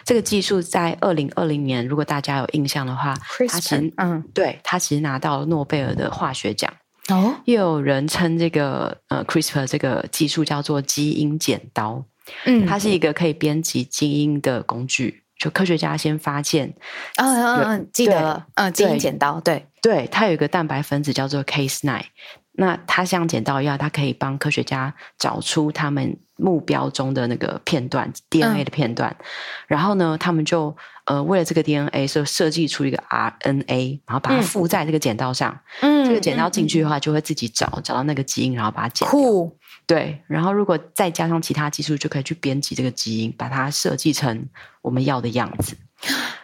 [0.05, 3.15] 这个技术在二零二零年，如果大家有印象的话，
[3.49, 6.71] 它其实嗯，对他其实拿到了诺贝尔的化学奖
[7.09, 7.35] 哦。
[7.45, 12.05] 又有人称这个呃 CRISPR 这个技术叫做基因剪刀，
[12.45, 15.23] 嗯，它是一个可以编辑基因的工具。
[15.37, 16.73] 就科学家先发现，
[17.17, 22.03] 嗯嗯嗯，记得了，嗯，基因剪刀，对对，它有一个蛋白分子叫做 Cas9。
[22.57, 29.15] 那它像剪刀一样，它可以帮科学家找出他们目标中的那个片段 DNA 的片段，
[29.67, 35.57] 然后呢，他们就呃，为了这个 DNA，所以设计出一个 RNA，然后把它附在这个剪刀上。
[35.81, 39.19] 嗯，这个剪刀进去的话，就会自己找找到那个基因，然后把它剪掉。
[39.87, 44.47] 对，然后如果再加上其他技术，就可以去编辑这个基因，把它设计成
[44.81, 45.77] 我们要的样子。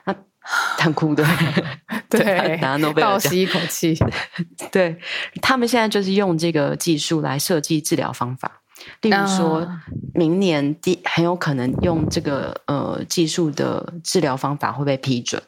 [0.06, 0.16] 那
[0.78, 1.26] 很酷的，
[2.10, 2.60] 对，
[3.00, 3.98] 倒吸一口气。
[4.72, 4.98] 对
[5.42, 8.62] 他们现在就是用这个技术来设计治疗方法。
[9.02, 9.68] 例如说，
[10.16, 15.42] 明年第很有可能用这个呃技术的治疗方法会被批准。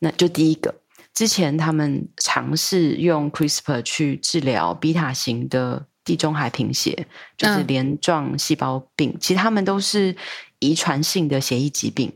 [0.00, 0.74] 那就第一个，
[1.14, 10.16] 之前他们尝试用 CRISPR 去治疗 B 塔型的地中海贫血，就是镰状细胞病，其实他们都是
[10.58, 12.12] 遗传性的血液疾病。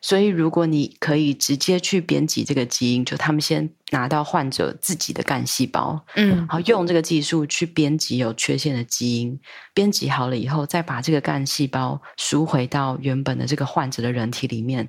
[0.00, 9.38] 所以，如果你可以直接去编辑这个基因，就他们先拿到患者自己的干细胞，嗯，然后用这个技术去编辑有缺陷的基因，
[9.72, 14.86] 编辑好了以后，再把这个干细胞赎回到原本的这个患者的人体里面，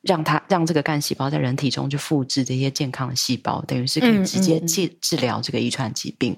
[0.00, 6.34] 让他让这个干细胞在人体中去复制这些健康的细胞，等于是可以直接治治疗这个遗传疾病。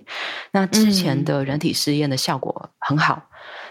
[0.52, 3.22] 那之前的人体试验的效果很好。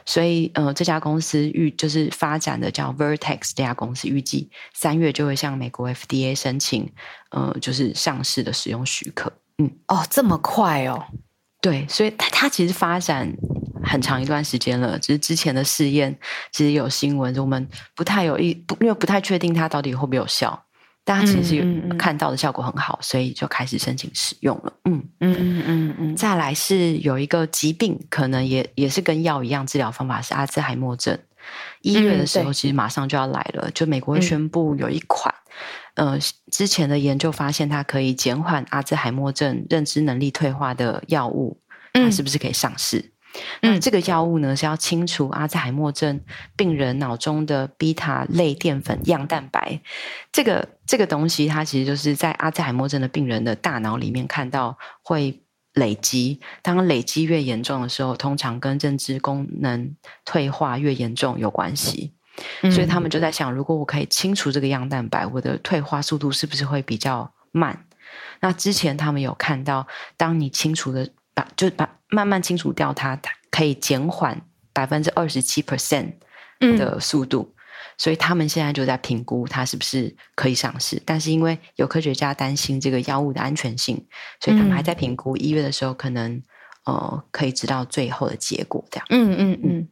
[0.06, 6.92] 所以，呃，这家公司预就是发展的叫 Vertex 这家公司，预计三月就会向美国 FDA 申请，
[7.32, 9.34] 呃，就是上市的使用许可。
[9.58, 11.06] 嗯，哦，这么快哦？
[11.62, 13.34] 对，所以它它其实发展
[13.84, 16.16] 很长一段时间了，只是之前的试验
[16.52, 20.65] 其实有新闻，我们不太有一，因为不太确定它到底会不会有效。
[21.06, 21.64] 大家其实
[21.98, 24.74] 看到的效果很好，所以就开始申请使用了。
[24.86, 26.16] 嗯嗯嗯嗯嗯。
[26.16, 31.18] 再来是有一个疾病，可能也也是跟药一样，治疗方法是阿兹海默症。
[31.82, 35.32] 一月的时候，其实马上就要来了，就美国会宣布有一款，
[35.94, 36.18] 呃，
[36.52, 41.62] 之前的研究发现它可以减缓阿兹海默症认知能力退化的药物，
[41.94, 43.12] 它是不是可以上市？
[43.62, 46.22] 那这个药物呢，是要清除阿兹海默症
[46.56, 49.82] 病人脑中的贝塔类淀粉样蛋白。
[50.32, 55.42] 这个这个东西，它其实就是在阿兹海默症的病人的大脑里面看到会
[55.74, 56.40] 累积。
[56.62, 62.14] 当累积越严重的时候，通常跟认知功能退化越严重有关系。
[62.72, 67.86] 所以他们就在想，如果我可以清除这个样蛋白，我的退化速度是不是会比较慢？
[68.40, 71.10] 那之前他们有看到，当你清除的。
[71.36, 74.42] 把就把慢慢清除掉它，它可以减缓
[74.74, 76.14] 百分之二十七 percent
[76.60, 77.54] 的速度，
[77.98, 81.02] 所以他们现在就在评估它是不是可以上市。
[81.06, 84.04] 但是因为有科学家担心这个药物的安全性，
[84.40, 85.38] 所以他们还在评估。
[85.38, 86.42] 一月的时候可能
[86.86, 88.84] 呃可以知道最后的结果。
[88.90, 89.88] 这样，嗯嗯嗯。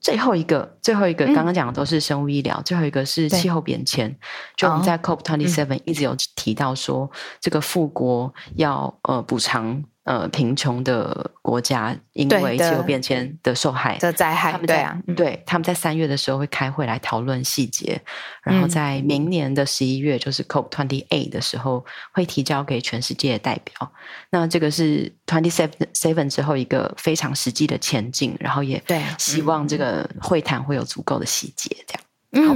[0.00, 4.18] 最后一个，最后一个，刚刚讲的都是生物医疗，最后一个是气候变迁。
[4.56, 9.84] 就我们在 COP twenty seven 一直有提到说，这个富国要呃补偿。
[10.04, 18.00] 呃，贫穷的国家因为气候变迁的受害的灾害，对啊，对，他们在三月的时候会开会来讨论细节，
[18.42, 23.92] 然后在明年的十一月，就是 COP twenty eight 的时候，会提交给全世界的代表。
[24.30, 32.02] 那这个是 twenty seven seven 之后一个非常实际的前进，然后也对，希望这个会谈会有足够的细节，这样。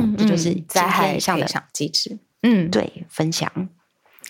[0.00, 2.18] 嗯，这就是灾害上的机制。
[2.42, 3.50] 嗯，对，分享。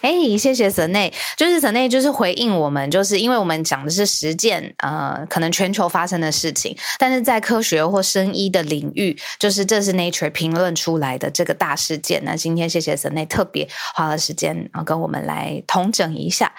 [0.04, 12.22] 哎，谢谢神内，就是神内，就是回应我们，就是因为我们讲的是实践，呃，可能全球发生的事情，但是在科学或生医的领域，就是这是 Nature 评论出来的这个大事件。
[12.22, 16.52] 那今天谢谢神内特别花了时间啊，跟我们来统整一下。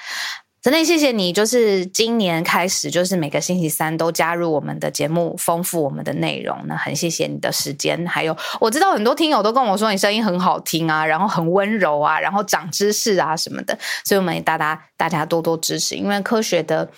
[0.66, 6.58] 真的谢谢你，就是今年开始，就是每个星期三都加入我们的节目，丰富我们的内容。
[6.66, 16.90] 那很谢谢你的时间，还有我知道很多听友都跟我说你声音很好听啊，然后很温柔啊，然后长知识啊什么的，所以我们也大家大家多多支持，因为科学的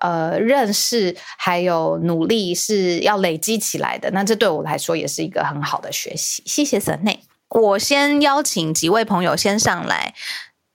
[0.00, 6.42] 呃认识还有努力是要累积起来的，那这对我来说也是一个很好的学习。
[6.46, 7.20] 谢谢神内，
[7.50, 10.14] 我先邀请几位朋友先上来。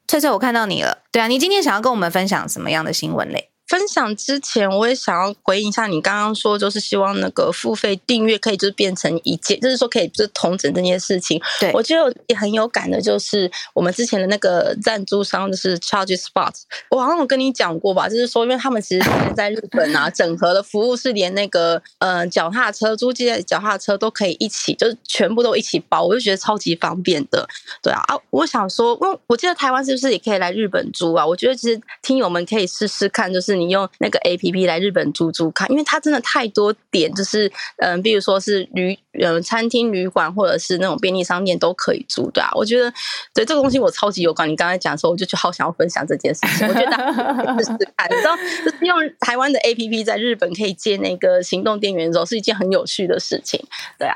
[0.07, 0.99] 翠翠，我看到你了。
[1.11, 3.51] 对啊，你今天想要跟我们分享什么样的新闻嘞？
[3.67, 11.41] 分享之前，我也想要回应一下你刚刚说，就是希望那个付费订阅可以就是变成一件，就是说可以就是同整这件事情。
[11.59, 27.45] 对我觉得也很有感的，就是我们之前的那个赞助商就是 Charge Spots，我好像有跟你讲过吧，就是说因为他们其实现在在日本啊，整合的服务是连那个呃脚踏车租借脚踏车都可以一起，就是全部都一起包，我就觉得超级方便的。
[27.83, 31.27] 对啊啊，我想说，因为我记得台湾是不是也可以来日本租啊？
[31.27, 33.56] 我觉得其实听友们可以试试看，就是。
[33.59, 42.49] 你用那个 A P P 来日本租租看，因为它真的太多点，就是嗯，比如说是旅呃餐厅、旅馆，或者是那种便利商店都可以租，的啊。
[42.53, 42.91] 我觉得
[43.33, 44.47] 对这个东西我超级有感。
[44.47, 46.67] 你刚才讲的时候，我就就好想要分享这件事情。
[46.67, 53.59] 我觉得试试看，你知道，就是用台湾的 A P P 在日本可以借那个行动电源的时候，是一件很有趣的事情，
[53.97, 54.15] 对啊。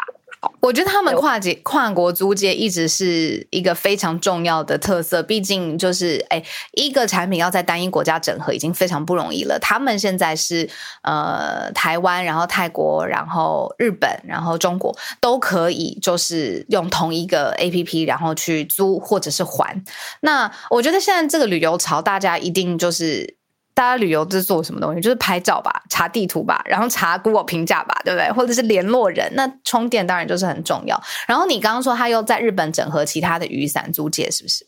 [0.60, 9.60] 我觉得他们跨界跨国租借一直是一个非常重要的特色，毕竟就是哎，一个产品要在单一国家整合已经非常不容易了。
[9.60, 10.68] 他们现在是
[11.04, 19.84] 呃台湾，然后泰国，然后日本，然后中国都可以，就是用同一个 A P P，然后去租或者是还。
[20.22, 23.41] 那我觉得现在这个旅游潮，大家一定就是。
[23.82, 25.02] 大家旅游是做什么东西？
[25.02, 28.32] 就是拍照吧，查地图吧，然后查 Google 评价吧，对不对？
[28.32, 29.28] 或者是联络人。
[29.34, 31.02] 那充电当然就是很重要。
[31.28, 34.64] 然后你刚刚说他又在日本整合其他的雨伞租借，是不是？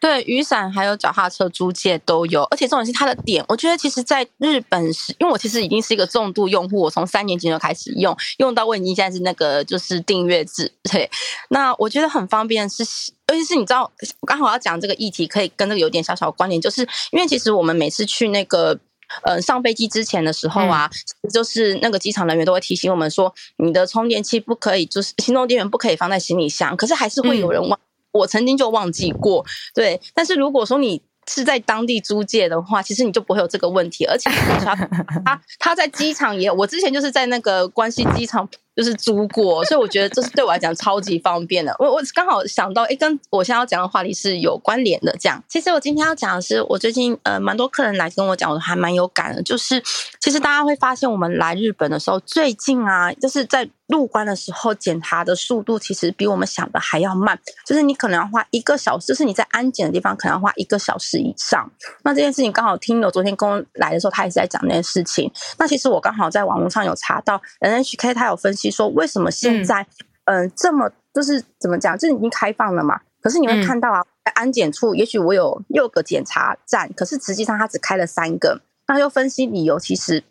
[0.00, 3.42] 对，雨伞还有脚踏车租借都有，而且重点是它的点。
[3.48, 10.70] 我觉得其实在日本是，因为我其实已经是一个重度用户，我从三年级就开始用，用到我已经现在是那个就是订阅制。
[10.82, 11.10] 对，
[11.48, 12.84] 那我觉得很方便，是
[13.28, 13.90] 尤其是你知道，
[14.26, 16.80] 刚好要讲这个议题，可以跟这个有点小小关联，就是
[17.12, 18.78] 因为其实我们每次去那个
[19.22, 20.90] 呃上飞机之前的时候啊，
[21.30, 27.78] 就是那个机场人员都会提醒我们说，你的充电器不可以，就是行动电源不可以放在行李箱，可是还是会有人忘。
[28.12, 30.00] 我曾经就忘记过，对。
[30.14, 34.06] 但是如果说你是在当地租借的话，其实你就不会有这个问题。
[34.06, 34.30] 而且
[34.64, 38.48] 他他他在机场也，我之前就是在那个关西机场。
[38.78, 41.74] 就是租过，所以我觉得这是对我来讲超级方便的。
[41.80, 45.10] 我我刚好想到，哎，跟我现在要讲的话题是有关联的。
[45.18, 49.42] 这样，其实我今天要讲的是，我最近呃，蛮多客人来跟我讲，我还蛮有感的。
[49.42, 49.82] 就是
[50.20, 57.36] 其实大家会发现，我们来日本的时候，最近啊，就是在入关的时候检查的速度，其实比我们想的还要慢。
[57.66, 61.68] 就是你可能要花一个小时，就是你在安检的地方可能要花一个小时以上。
[62.04, 65.28] 那这件事情刚好听了昨天跟我来的时候，他也是在讲那件事情。
[65.58, 68.67] 那其实我刚好在网络上有查到 NHK，他有分析。
[68.70, 69.86] 说为什么现在
[70.24, 73.00] 嗯这么就是怎么讲，就是已经开放了嘛？
[73.20, 78.60] 可是你会看到啊，在安检处也许我有六个检查站，可是实际上它只开了三个。
[78.86, 80.22] 那又分析理由，其实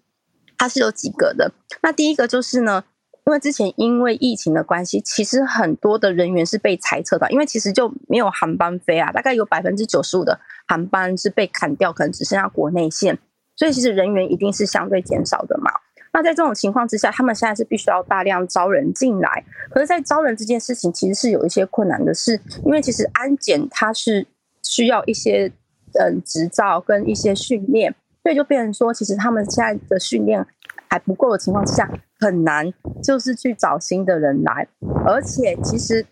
[0.57, 1.51] 它是有几个的。
[1.81, 2.83] 那第一个就是呢，
[3.25, 13.19] 因为之前因为疫情的关系，其实很多的人员是被裁撤的，因为其实就没有航班飞啊，大概有百分之九十五的航班是被砍掉，可能只剩下国内线，
[13.55, 15.71] 所以其实人员一定是相对减少的嘛。
[16.17, 19.43] 那在这种情况之下，他们现在是必须要大量招人进来。
[19.69, 24.25] 可是，在招人这件事情，其实是有一些困难的，是因为其实安检它是
[24.63, 25.51] 需要一些
[25.93, 27.93] 嗯执照跟一些训练，
[28.23, 30.43] 所以就变成说，其实他们现在的训练
[30.89, 31.87] 还不够的情况之下，
[32.19, 34.67] 很难就是去找新的人来。
[35.05, 36.03] 而且，其实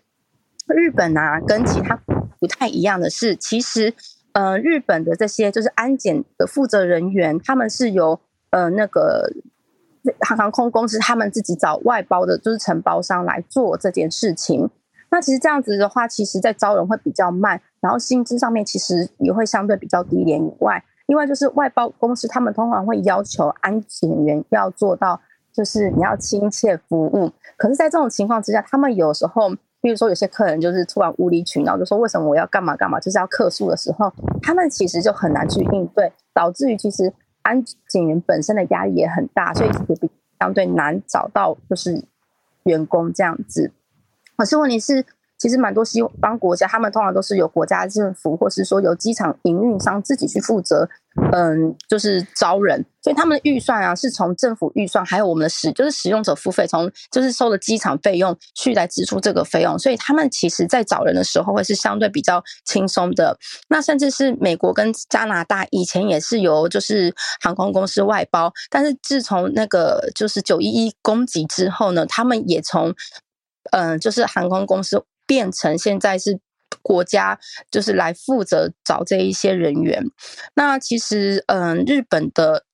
[0.68, 2.00] 日本啊，跟其他
[2.38, 3.92] 不太一样的是，其实
[4.34, 9.32] 呃，日本的这些就是安检的负责人员，他们是由呃那个。
[10.20, 14.68] 航航空公司他们自己找外包的，就是承包商来做这件事情。
[15.10, 20.44] 那其实这样子的话，其实在招人会比较慢，然后薪资上面其实也会相对比较低廉。
[20.44, 25.20] 以外，另外就是外包公司他们通常会要求安检员要做到，
[25.52, 27.30] 就是你要亲切服务。
[27.56, 29.48] 可是，在这种情况之下，他们有时候，
[29.80, 37.12] 比如说有些客人就是突然无理取闹，就说为什么我要干嘛干嘛，就是要客诉的时候，他们其实就很难去应对，导致于其实。
[37.46, 42.04] 安检员本身的压力也很大，所以也比相对难找到就是
[42.64, 43.72] 员工这样子。
[44.36, 45.06] 可是问题是。
[45.38, 50.88] 其实蛮多西方国家，他们通常都是由国家政府，或是说由机场营运商自己去负责，
[51.32, 52.84] 嗯，就是招人。
[53.02, 59.78] 所以他们的预算啊，是从政府预算，还有我们的使，就是使用者付费，从就是收的机场费用去来支出这个费用。
[59.78, 63.38] 所以他们其实在找人的时候，会是相对比较轻松的。
[63.68, 72.92] 那甚至是美国跟加拿大以前也是由就是航空公司外包，但是自从那个就是九一一攻击之后呢，他们也从
[73.70, 75.04] 嗯，就是航空公司。
[75.26, 76.38] 变成现在是
[76.82, 77.38] 国家
[77.70, 80.04] 就是来负责找这一些人员。
[80.54, 82.64] 那其实，嗯，日本的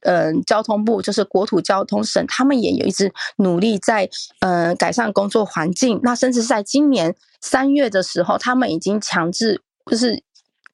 [0.00, 4.08] 嗯交通部就是国土交通省，他们也有一直努力在
[4.40, 6.00] 嗯改善工作环境。
[6.02, 10.22] 那甚至在今年三月的时候，他们已经强制就是。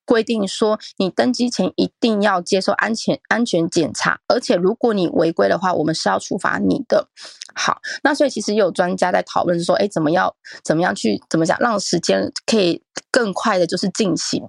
[0.08, 7.08] 规定说，你登机前一定要接受安全安全检查，而且如果你违规的话，我们是要处罚你的。
[7.54, 10.34] 好，那所以其实也有专家在讨论说，哎，怎么要
[10.64, 14.48] 怎么样去怎么讲，让时间可以更快的，就是进行。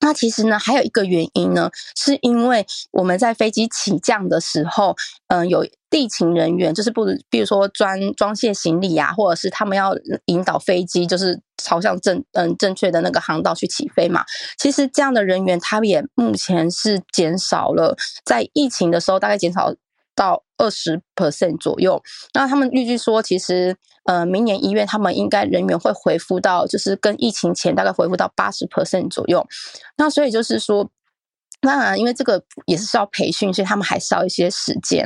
[0.00, 4.94] 那其实呢，还有一个原因呢，是因为我们在飞机起降的时候，
[5.28, 9.92] 嗯，有地勤人员，就是不，比如说装装卸行李啊，或者是他们要
[10.26, 14.24] 引导飞机，就是朝向正嗯正确的那个航道去起飞嘛。
[14.58, 19.74] 其实这样的人员，他也目前是减少了，在疫情的时候大概减少
[20.14, 22.02] 到二十 percent 左右。
[22.34, 23.76] 那他们预计说，其实。
[24.06, 29.44] 呃，明年一月他们应该人员会恢复到，就是跟疫情前大概恢复到八十 percent 左右。
[29.96, 30.88] 那所以就是说，
[31.60, 35.04] 当然因为这个也是需要培训，所以他们还是要一些时间。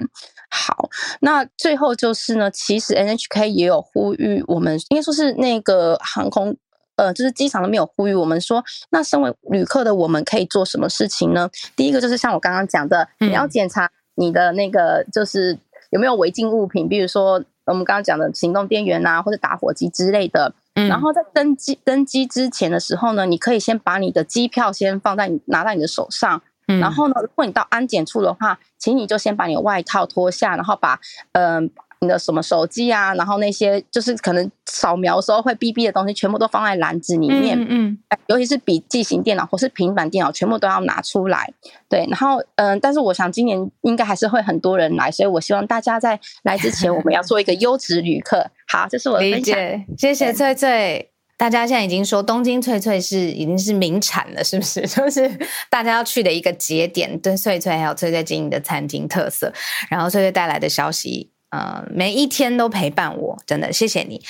[0.51, 0.91] 好，
[1.23, 6.55] 那最后就是呢，其实 NHK 也有呼吁我们，应该说是那个航空，
[6.97, 11.49] 呃，就是机场都没有呼吁我们说，那身为旅客的我们可以做什么事情呢？
[11.75, 13.91] 第一个就是像我刚刚讲的，你要检查
[14.21, 15.59] 你的那个就是
[15.89, 20.53] 有没有违禁物品，比如说我们刚刚讲的行动电源啊，或者打火机之类的。
[20.75, 26.43] 然后在登机登机之前的时候呢，你可以先把你的机票先放在你拿在你的手上。
[26.67, 31.01] 然后呢，如果你到安检处的话，请你就先把你的外套脱下，然后把
[31.33, 37.59] 嗯你的什么手机啊，然后那些就是可能扫描的时候会哔哔的东西，全部都放在篮子里面。
[37.61, 37.99] 嗯嗯。
[38.27, 41.53] 尤其是笔记型电脑或是平板电脑，全部都要拿出来。
[41.89, 48.51] 对，然后嗯，但是我想今年应该还是会很多人来，所以我希望大家在来之前，我们要做一个优质旅客。
[48.67, 49.59] 好，这是我的分享。
[49.99, 51.11] 谢谢翠翠。
[51.37, 54.83] 大家现在已经说东京翠翠是已经是名产了，是不是？
[54.89, 55.29] 就是
[55.71, 59.51] 大家要去的一个节点，对翠翠还有翠翠经营的餐厅特色，
[59.89, 64.23] 然后翠翠带来的消息，呃，每一天都陪伴我，真的谢谢你。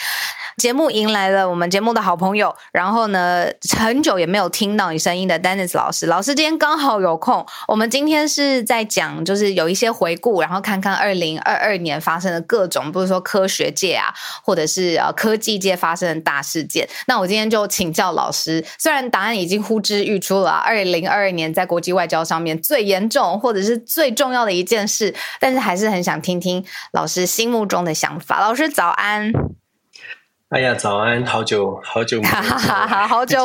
[0.56, 3.46] 节目迎来了我们节目的好朋友，然后呢，
[3.78, 6.06] 很久也没有听到你声音的 Dennis 老师。
[6.06, 14.12] 老师今天刚好有空，我们今天是在讲，就是有一些回顾，然后看看二零二二年发生的各种，不是说科学界啊，
[14.44, 16.88] 或者是呃科技界发生的大事件。
[17.06, 28.40] 那我今天就请教老师，虽然答案已经呼之欲出了，二零二二年在国际外交上面最严重或者是最重要的一件事，但是还是很想听听老师心目中的想法。
[28.40, 29.32] 老师早安。
[30.50, 31.24] 哎呀，早安！
[31.24, 33.38] 好久 好久，哈哈哈，好久，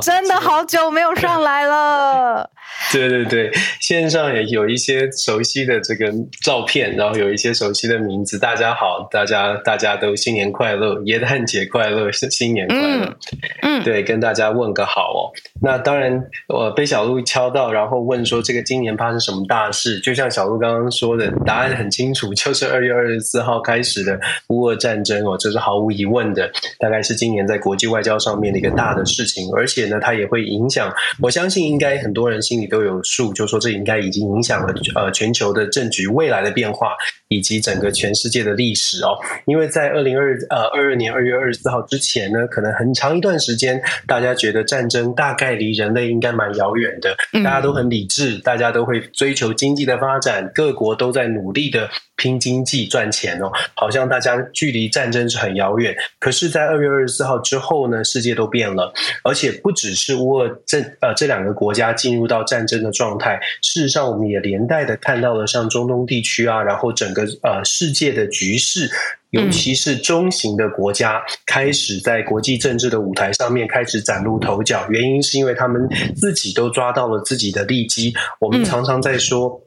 [0.00, 2.48] 真的好久没有上来了。
[2.90, 6.10] 对对对，线上也有一些熟悉的这个
[6.42, 8.38] 照片，然后有一些熟悉的名字。
[8.38, 13.14] 大家好，大家大家都新年快乐，耶诞节快乐，新新年快乐。
[13.60, 15.20] 嗯，对，跟大家问个好哦。
[15.62, 19.98] 那当然，我被小鹿敲到，然后问说这个今年发生什么大事？
[20.00, 26.50] 就像小鹿刚刚说的，答案很清楚，就是 二月二十四号开始的乌俄战争哦，这是毫无疑问的。
[26.78, 30.92] 大概是今年在国际外交上面的一个大的事情，而且呢，它也会影响。
[31.20, 36.94] 我相信应该很多人心里都有数，就说这应该已经影响了呃全球的政局未来的变化，
[37.28, 39.16] 以及整个全世界的历史哦。
[39.46, 51.88] 因为在二零二呃二二年二月二十四号之前呢，可能很长一段时间，大家觉得战争大概离人类应该蛮遥远的，大家都很理智，大家都会追求经济的发展，各国都在努力的。
[52.16, 55.94] 拼经济赚钱哦，好像大家距离战争是很遥远。
[56.18, 58.92] 可是，在二月二十四号之后呢，世界都变了，
[59.22, 68.90] 而且不只是乌俄这呃这两个国家进入到战争的状态，事实上，我们也连带的看到了像中东地区啊，然后整个呃世界的局势，
[69.30, 74.86] 尤其是中型的国家开始在国际政治的舞台上面开始崭露头角。
[74.88, 75.86] 原因是因为他们
[76.16, 78.14] 自己都抓到了自己的利基。
[78.40, 79.60] 我们常常在说。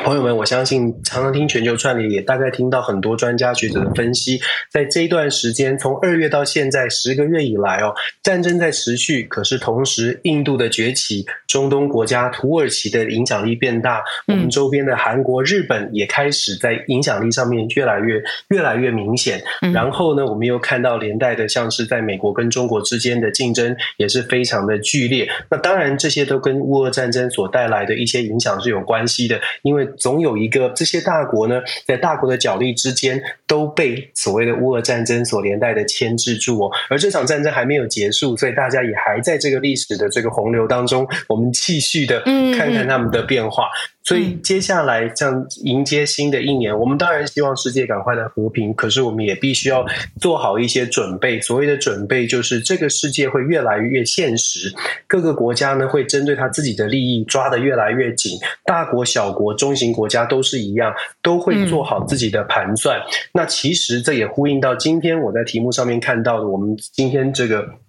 [0.00, 4.40] 朋友们，我相信常常听全球串联，也大概听到很多专家学者的分析。
[4.70, 19.42] 在这一段时间，从二月到现在十个月以来哦，战争在持续，可是同时印度的崛起、中东国家土耳其的影响力变大，我们周边的韩国、日本也开始在影响力上面越来越越来越明显。
[19.74, 25.28] 然后呢，我们又看到连带的，像是在美国跟中国之间的竞争也是非常的剧烈。
[25.50, 29.81] 那当然，这些都跟乌俄战争所带来的一些影响是有关系的，因为。
[29.96, 36.70] 总有一个这些大国呢，在大国的角力之间，都被所谓的乌俄战争所连带的牵制住哦。
[36.88, 43.68] 而这场战争还没有结束，所以大家也还在这个历史的这个洪流当中，我们继续的看看他们的变化。
[44.04, 49.86] 所以接下来像迎接新的一年，我们当然希望世界赶快的和平，可是我们也必须要
[50.20, 51.40] 做好一些准备。
[51.40, 54.74] 所谓的准备，就是这个世界会越来越现实，
[55.06, 63.00] 各个国家呢会针对他自己的利益抓得越来越紧，大国、小国、中型国家都是一样，都会做好自己的盘算。
[63.32, 67.81] 那其实这也呼应到今天我在题目上面看到的，我们今天这个。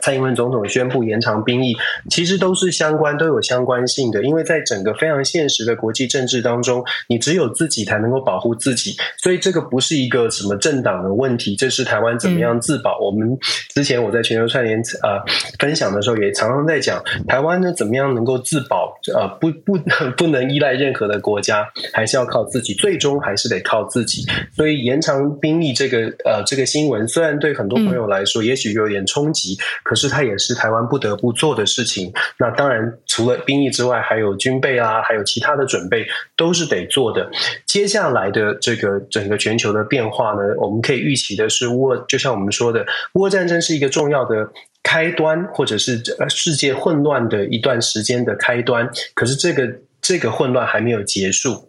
[0.00, 1.76] 蔡英文总统宣布延长兵役，
[2.08, 4.22] 其实都是相关、都有相关性的。
[4.24, 12.98] 因为在整个非常现实的国际政治当中，你只有自己才能够保护自己，所以这个不是一个什么政党的问题，这是台湾怎么样自保。
[13.00, 13.36] 我们
[13.74, 15.20] 之前我在全球串联呃
[15.58, 19.78] 分享的时候，也常常在讲台湾呢怎么样能够自保，呃不不
[20.16, 24.24] 不能依赖任何的国家，还是要靠自己，最终还是得靠自己。
[24.54, 29.58] 所以延长兵役这个呃这个新闻，虽然对很多朋友来说也许有点冲击。
[29.84, 32.12] 可是它也是台湾不得不做的事情。
[32.38, 36.06] 那当然，除了兵役之外，还有军备啊，还有其他的准备，
[36.36, 37.30] 都是得做的。
[37.66, 44.50] 接下来的这个整个全球的变化呢，我们可以预期的是，乌就像我们说的，乌战争是一个重要的
[44.82, 48.88] 开端，或者是呃世界混乱的一段时间的开端。
[49.14, 49.68] 可是这个
[50.00, 51.68] 这个混乱还没有结束。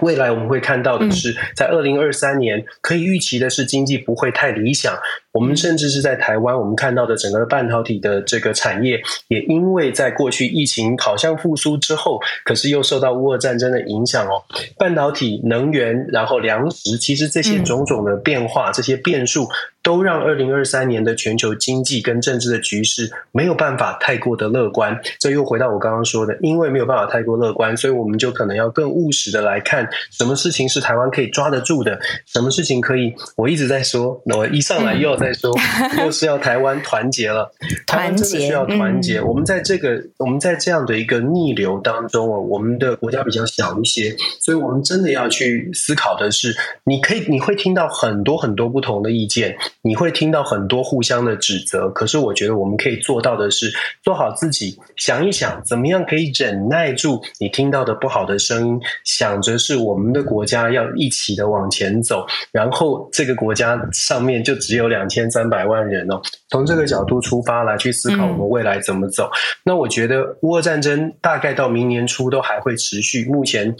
[0.00, 4.98] 未来我们会看到的是，在二零二三年可以预期的是经济不会太理想。
[5.32, 14.42] 我们甚至是在台湾，我们看到的整个半导体的这个产业，也因为在过去疫情好像复苏之后，可是又受到乌俄战争的影响哦。
[14.78, 19.48] 半导体、能源，然后粮食，其实这些种种的变化，这些变数。
[19.84, 24.96] 都让二零二三年的全球经济跟政治的局势没有办法太过的乐观。
[25.18, 33.12] 这又回到我刚刚说的，因为没有办法太过乐观，所以我们就可能要更务实的来看，什么事情是台湾可以抓得住的，什么事情可以。
[33.34, 35.54] 我一直在说，我一上来又要再说，
[36.04, 37.50] 又是要台湾团结了。
[37.86, 39.20] 台湾真的需要团结。
[39.20, 46.54] 我们在这个，我们在这样的一个逆流当中哦，我们的国家比较小一些，所以我们真的要去思考的是，
[46.84, 49.56] 你可以，你会听到很多很多不同的意见。
[49.82, 69.30] 你会听到很多互相的指责，可是我觉得我们可以做到的是做好自己，想一想怎么样可以忍耐住你听到的不好的声音，想着是我们的国家要一起的往前走，然后这个国家上面就只有两千三百万人哦，从这个角度出发来去思考我们未来怎么走。
[69.64, 73.74] 那我觉得乌俄战争大概到明年初都还会持续，目前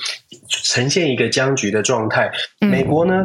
[0.49, 2.31] 呈现一个僵局的状态。
[2.61, 3.25] 美国呢？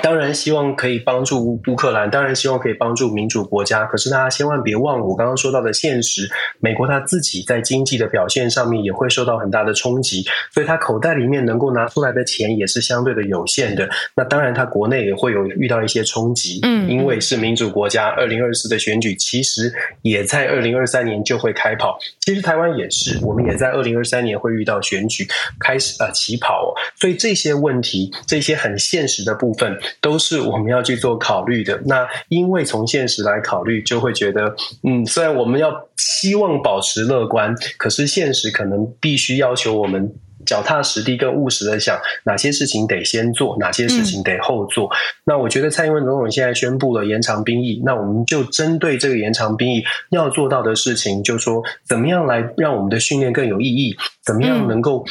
[0.00, 3.84] 当然希望可以帮助乌克兰，当然希望可以帮助民主国家。
[3.84, 6.30] 可是大家千万别忘了我刚刚说到的现实：
[6.60, 13.88] 美国它自己在经济的表现上面也会受到很大的冲击，所以他口袋里面能够拿出来的钱也是相对的有限的。
[14.16, 21.98] 那当然，他国内也会有遇到一些冲击，嗯，因为是民主国家，二零二四的选举其实也在二零二三年就会开跑。
[22.20, 25.28] 其实台湾也是，我们也在二零二三年会遇到选举
[25.60, 29.78] 开始呃起跑，所以这些问题，这些很现实的部分。
[30.00, 31.80] 都是我们要去做考虑的。
[31.86, 40.12] 那因为从现实来考虑，就会觉得，嗯，虽然我们要希望保持乐观，可是现实可能必须要求我们
[40.44, 44.90] 脚踏实地、更务实的想哪些事情得先做，哪些事情得后做。
[45.24, 55.04] 那我觉得蔡英文总统现在宣布了延长兵役，那我们就针对这个延长兵役要做到的事情，就说怎么样来让我们的训练更有意义，怎么样能够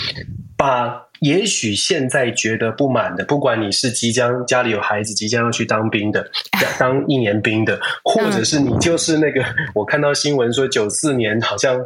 [0.58, 1.02] 把。
[1.22, 6.28] 也许现在觉得不满的，不管你是即将家里有孩子，即将要去当兵的，
[6.80, 9.44] 当一年兵的，或者是你就是那个，
[9.76, 11.80] 我看到新闻说九四年好像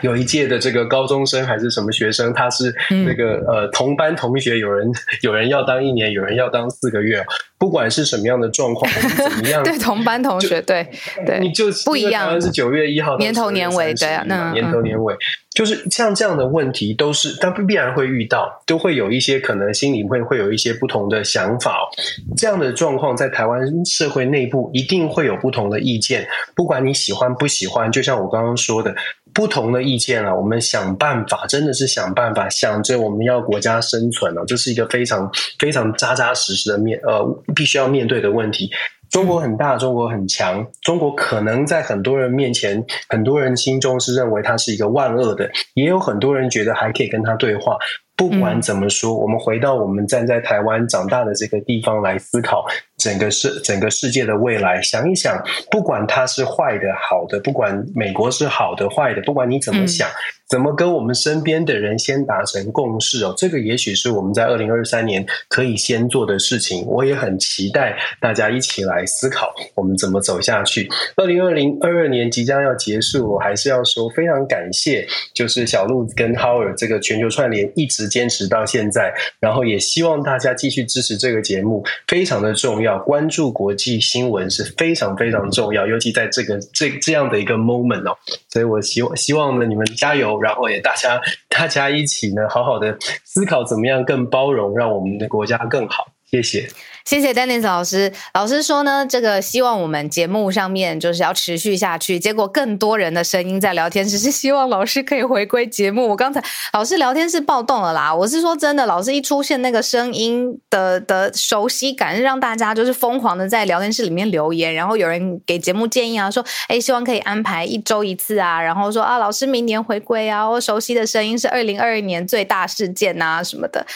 [0.00, 2.74] 有一届的这个高中生还是什么学生，他是
[3.06, 4.90] 那个呃同班同学，有人
[5.22, 7.24] 有人要当一年，有人要当四个月。
[7.58, 9.62] 不管是什么样的状况，怎么样？
[9.62, 10.84] 对同班同学，对
[11.24, 12.40] 对，你就不一样。
[12.40, 15.14] 是九月一号年头年尾，对啊，那年头年尾，
[15.54, 21.88] 就是像这样的问题，都是但必然会遇到，都会有一些可能心里会会有一些不同的想法。
[22.36, 26.26] 这样的状况在台湾社会内部一定会有不同的意见，
[26.56, 28.92] 不管你喜欢不喜欢，就像我刚刚说的。
[29.34, 37.24] 不同的意见啊，我们想办法，真的是想办法，想着我们要国家生存了，这是一个非常非常扎扎实实的面呃，
[37.54, 38.70] 必须要面对的问题。
[39.10, 47.76] 中国很大，中国很强，中国可能在很多人面前，很多人心中是认为它是一个万恶的，也有很多人觉得还可以跟他对话。
[48.16, 52.64] 不管怎么说，我们回到我们站在台湾长大的这个地方来思考。
[53.02, 55.36] 整个世整个世界的未来，想一想，
[55.70, 60.08] 不管它是坏的、好的，不管美国是好的、坏的，不管你怎么想，
[60.52, 66.84] 怎么跟我们身边的人先达成共识哦，这个也许是我们在二零二三年可以先做的事情。
[66.84, 70.86] 我也很期待大家一起来思考我们怎么走下去。
[71.16, 82.98] 二零二零二二年即将要结束，我还是要说非常感谢，就是小鹿跟 Howard 这个全球串联一直坚持到现在，然后也希望大家继续支持这个节目，非常的重要。
[82.98, 88.14] 关注国际新闻是非常非常重要，尤其在这个这这样的一个 moment 哦，
[88.50, 96.08] 所以我希望希望呢你们加油，然后也大家大家一起呢好好的思考怎么样更包容，让我们的国家更好。
[96.26, 96.68] 谢谢。
[97.04, 98.12] 谢谢 Dennis 老师。
[98.34, 102.18] 老师说呢，这个希望我们节目上面就是要持续下去。
[102.18, 106.08] 结果更多人的声音在聊天，只是希望老师可以回归节目。
[106.08, 106.42] 我刚才
[106.72, 108.14] 老师聊天是暴动了啦。
[108.14, 114.72] 我是说真的，老师一出现，那个声音的的熟悉感，让大家就是疯狂的在聊天室里面留言。
[114.74, 118.60] 然后有人给节目建议啊，说哎，希望可以安排一周一次啊。
[118.60, 120.48] 然后说啊，老师明年回归啊。
[120.48, 123.86] 我熟悉的声音是二零二二年最大事件啊什么的。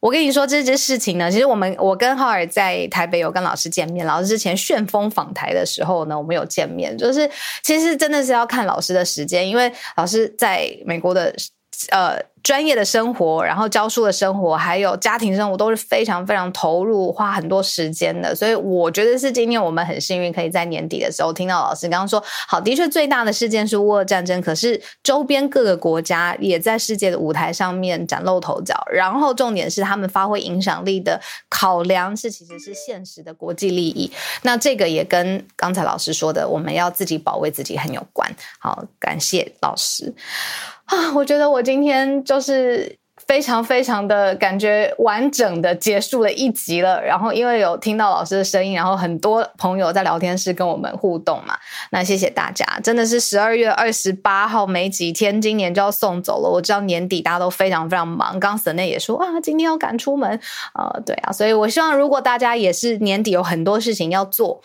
[0.00, 7.30] 我跟你说这件事情呢，其实我们我跟浩尔在台北有跟老师见面，老师之前旋风访台的时候呢，我们有见面，就是
[7.62, 11.34] 其实真的是要看老师的时间，因为老师在美国的
[11.90, 18.34] 呃专业的生活，然后教书的生活，还有家庭生活，都是非常非常投入，花很多时间的。
[18.34, 28.74] 所以我觉得是今天我们很幸运，可以在年底的时候听到老师刚刚说，好，的确最大的事件是乌俄战争，可是周边各个国家也在世界的舞台上面崭露头角。
[28.90, 34.10] 然后重点是他们发挥影响力的考量是其实是现实的国际利益。
[34.42, 38.30] 那这个也跟刚才老师说的，我们要自己保卫自己很有关。
[38.58, 40.14] 好，感谢老师。
[40.90, 47.00] 啊，我觉得我今天就是非常非常的感觉完整的结束了一集了。
[47.00, 51.56] 然后因为有听到老师的声音，然后很多朋友在聊天室跟我们互动嘛，
[51.92, 52.66] 那谢谢大家。
[52.82, 56.50] 真的是十二月二十八号没几天，今年就要送走了。
[56.50, 60.28] 我知道年底大家都非常非常忙，刚沈内也说啊，今天要赶出门。
[60.74, 64.60] 呃，对啊，所以我希望如果大家也是年底有很多事情要做，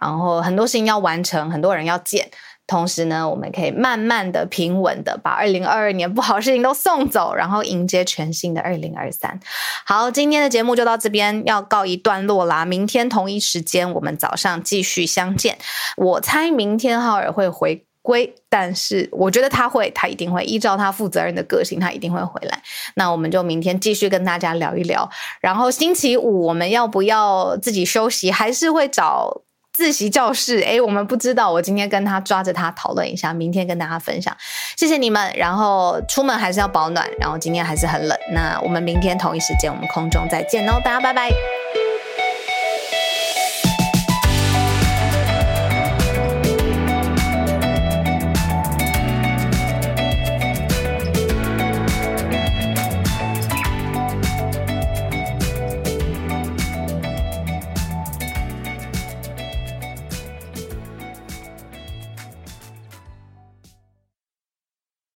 [0.00, 2.28] 然后很多事情要完成，很多人要见。
[2.68, 9.40] 同时呢，我们可以慢慢的、平稳的把二零二二年不好事情都送走，然后迎接全新的二零二三。
[9.86, 12.66] 好，今天的节目就到这边要告一段落啦。
[12.66, 15.56] 明天同一时间，我们早上继续相见。
[15.96, 22.62] 我猜明天浩尔会回归，但是我觉得他会，他一定会依照他负责任的个性，他一定会回来。
[22.96, 25.08] 那我们就明天继续跟大家聊一聊。
[25.40, 29.40] 然后星期五我们要不要自己休息，还是会找？
[29.78, 31.48] 自习教室，哎，我们不知道。
[31.48, 34.36] 我今天跟他抓着他讨论一下，明天跟大家分享。
[34.76, 35.32] 谢谢你们。
[35.36, 37.08] 然后出门还是要保暖。
[37.20, 38.18] 然后今天还是很冷。
[38.32, 41.30] 那我们明天同一时间，我们空中再见哦，大家拜拜。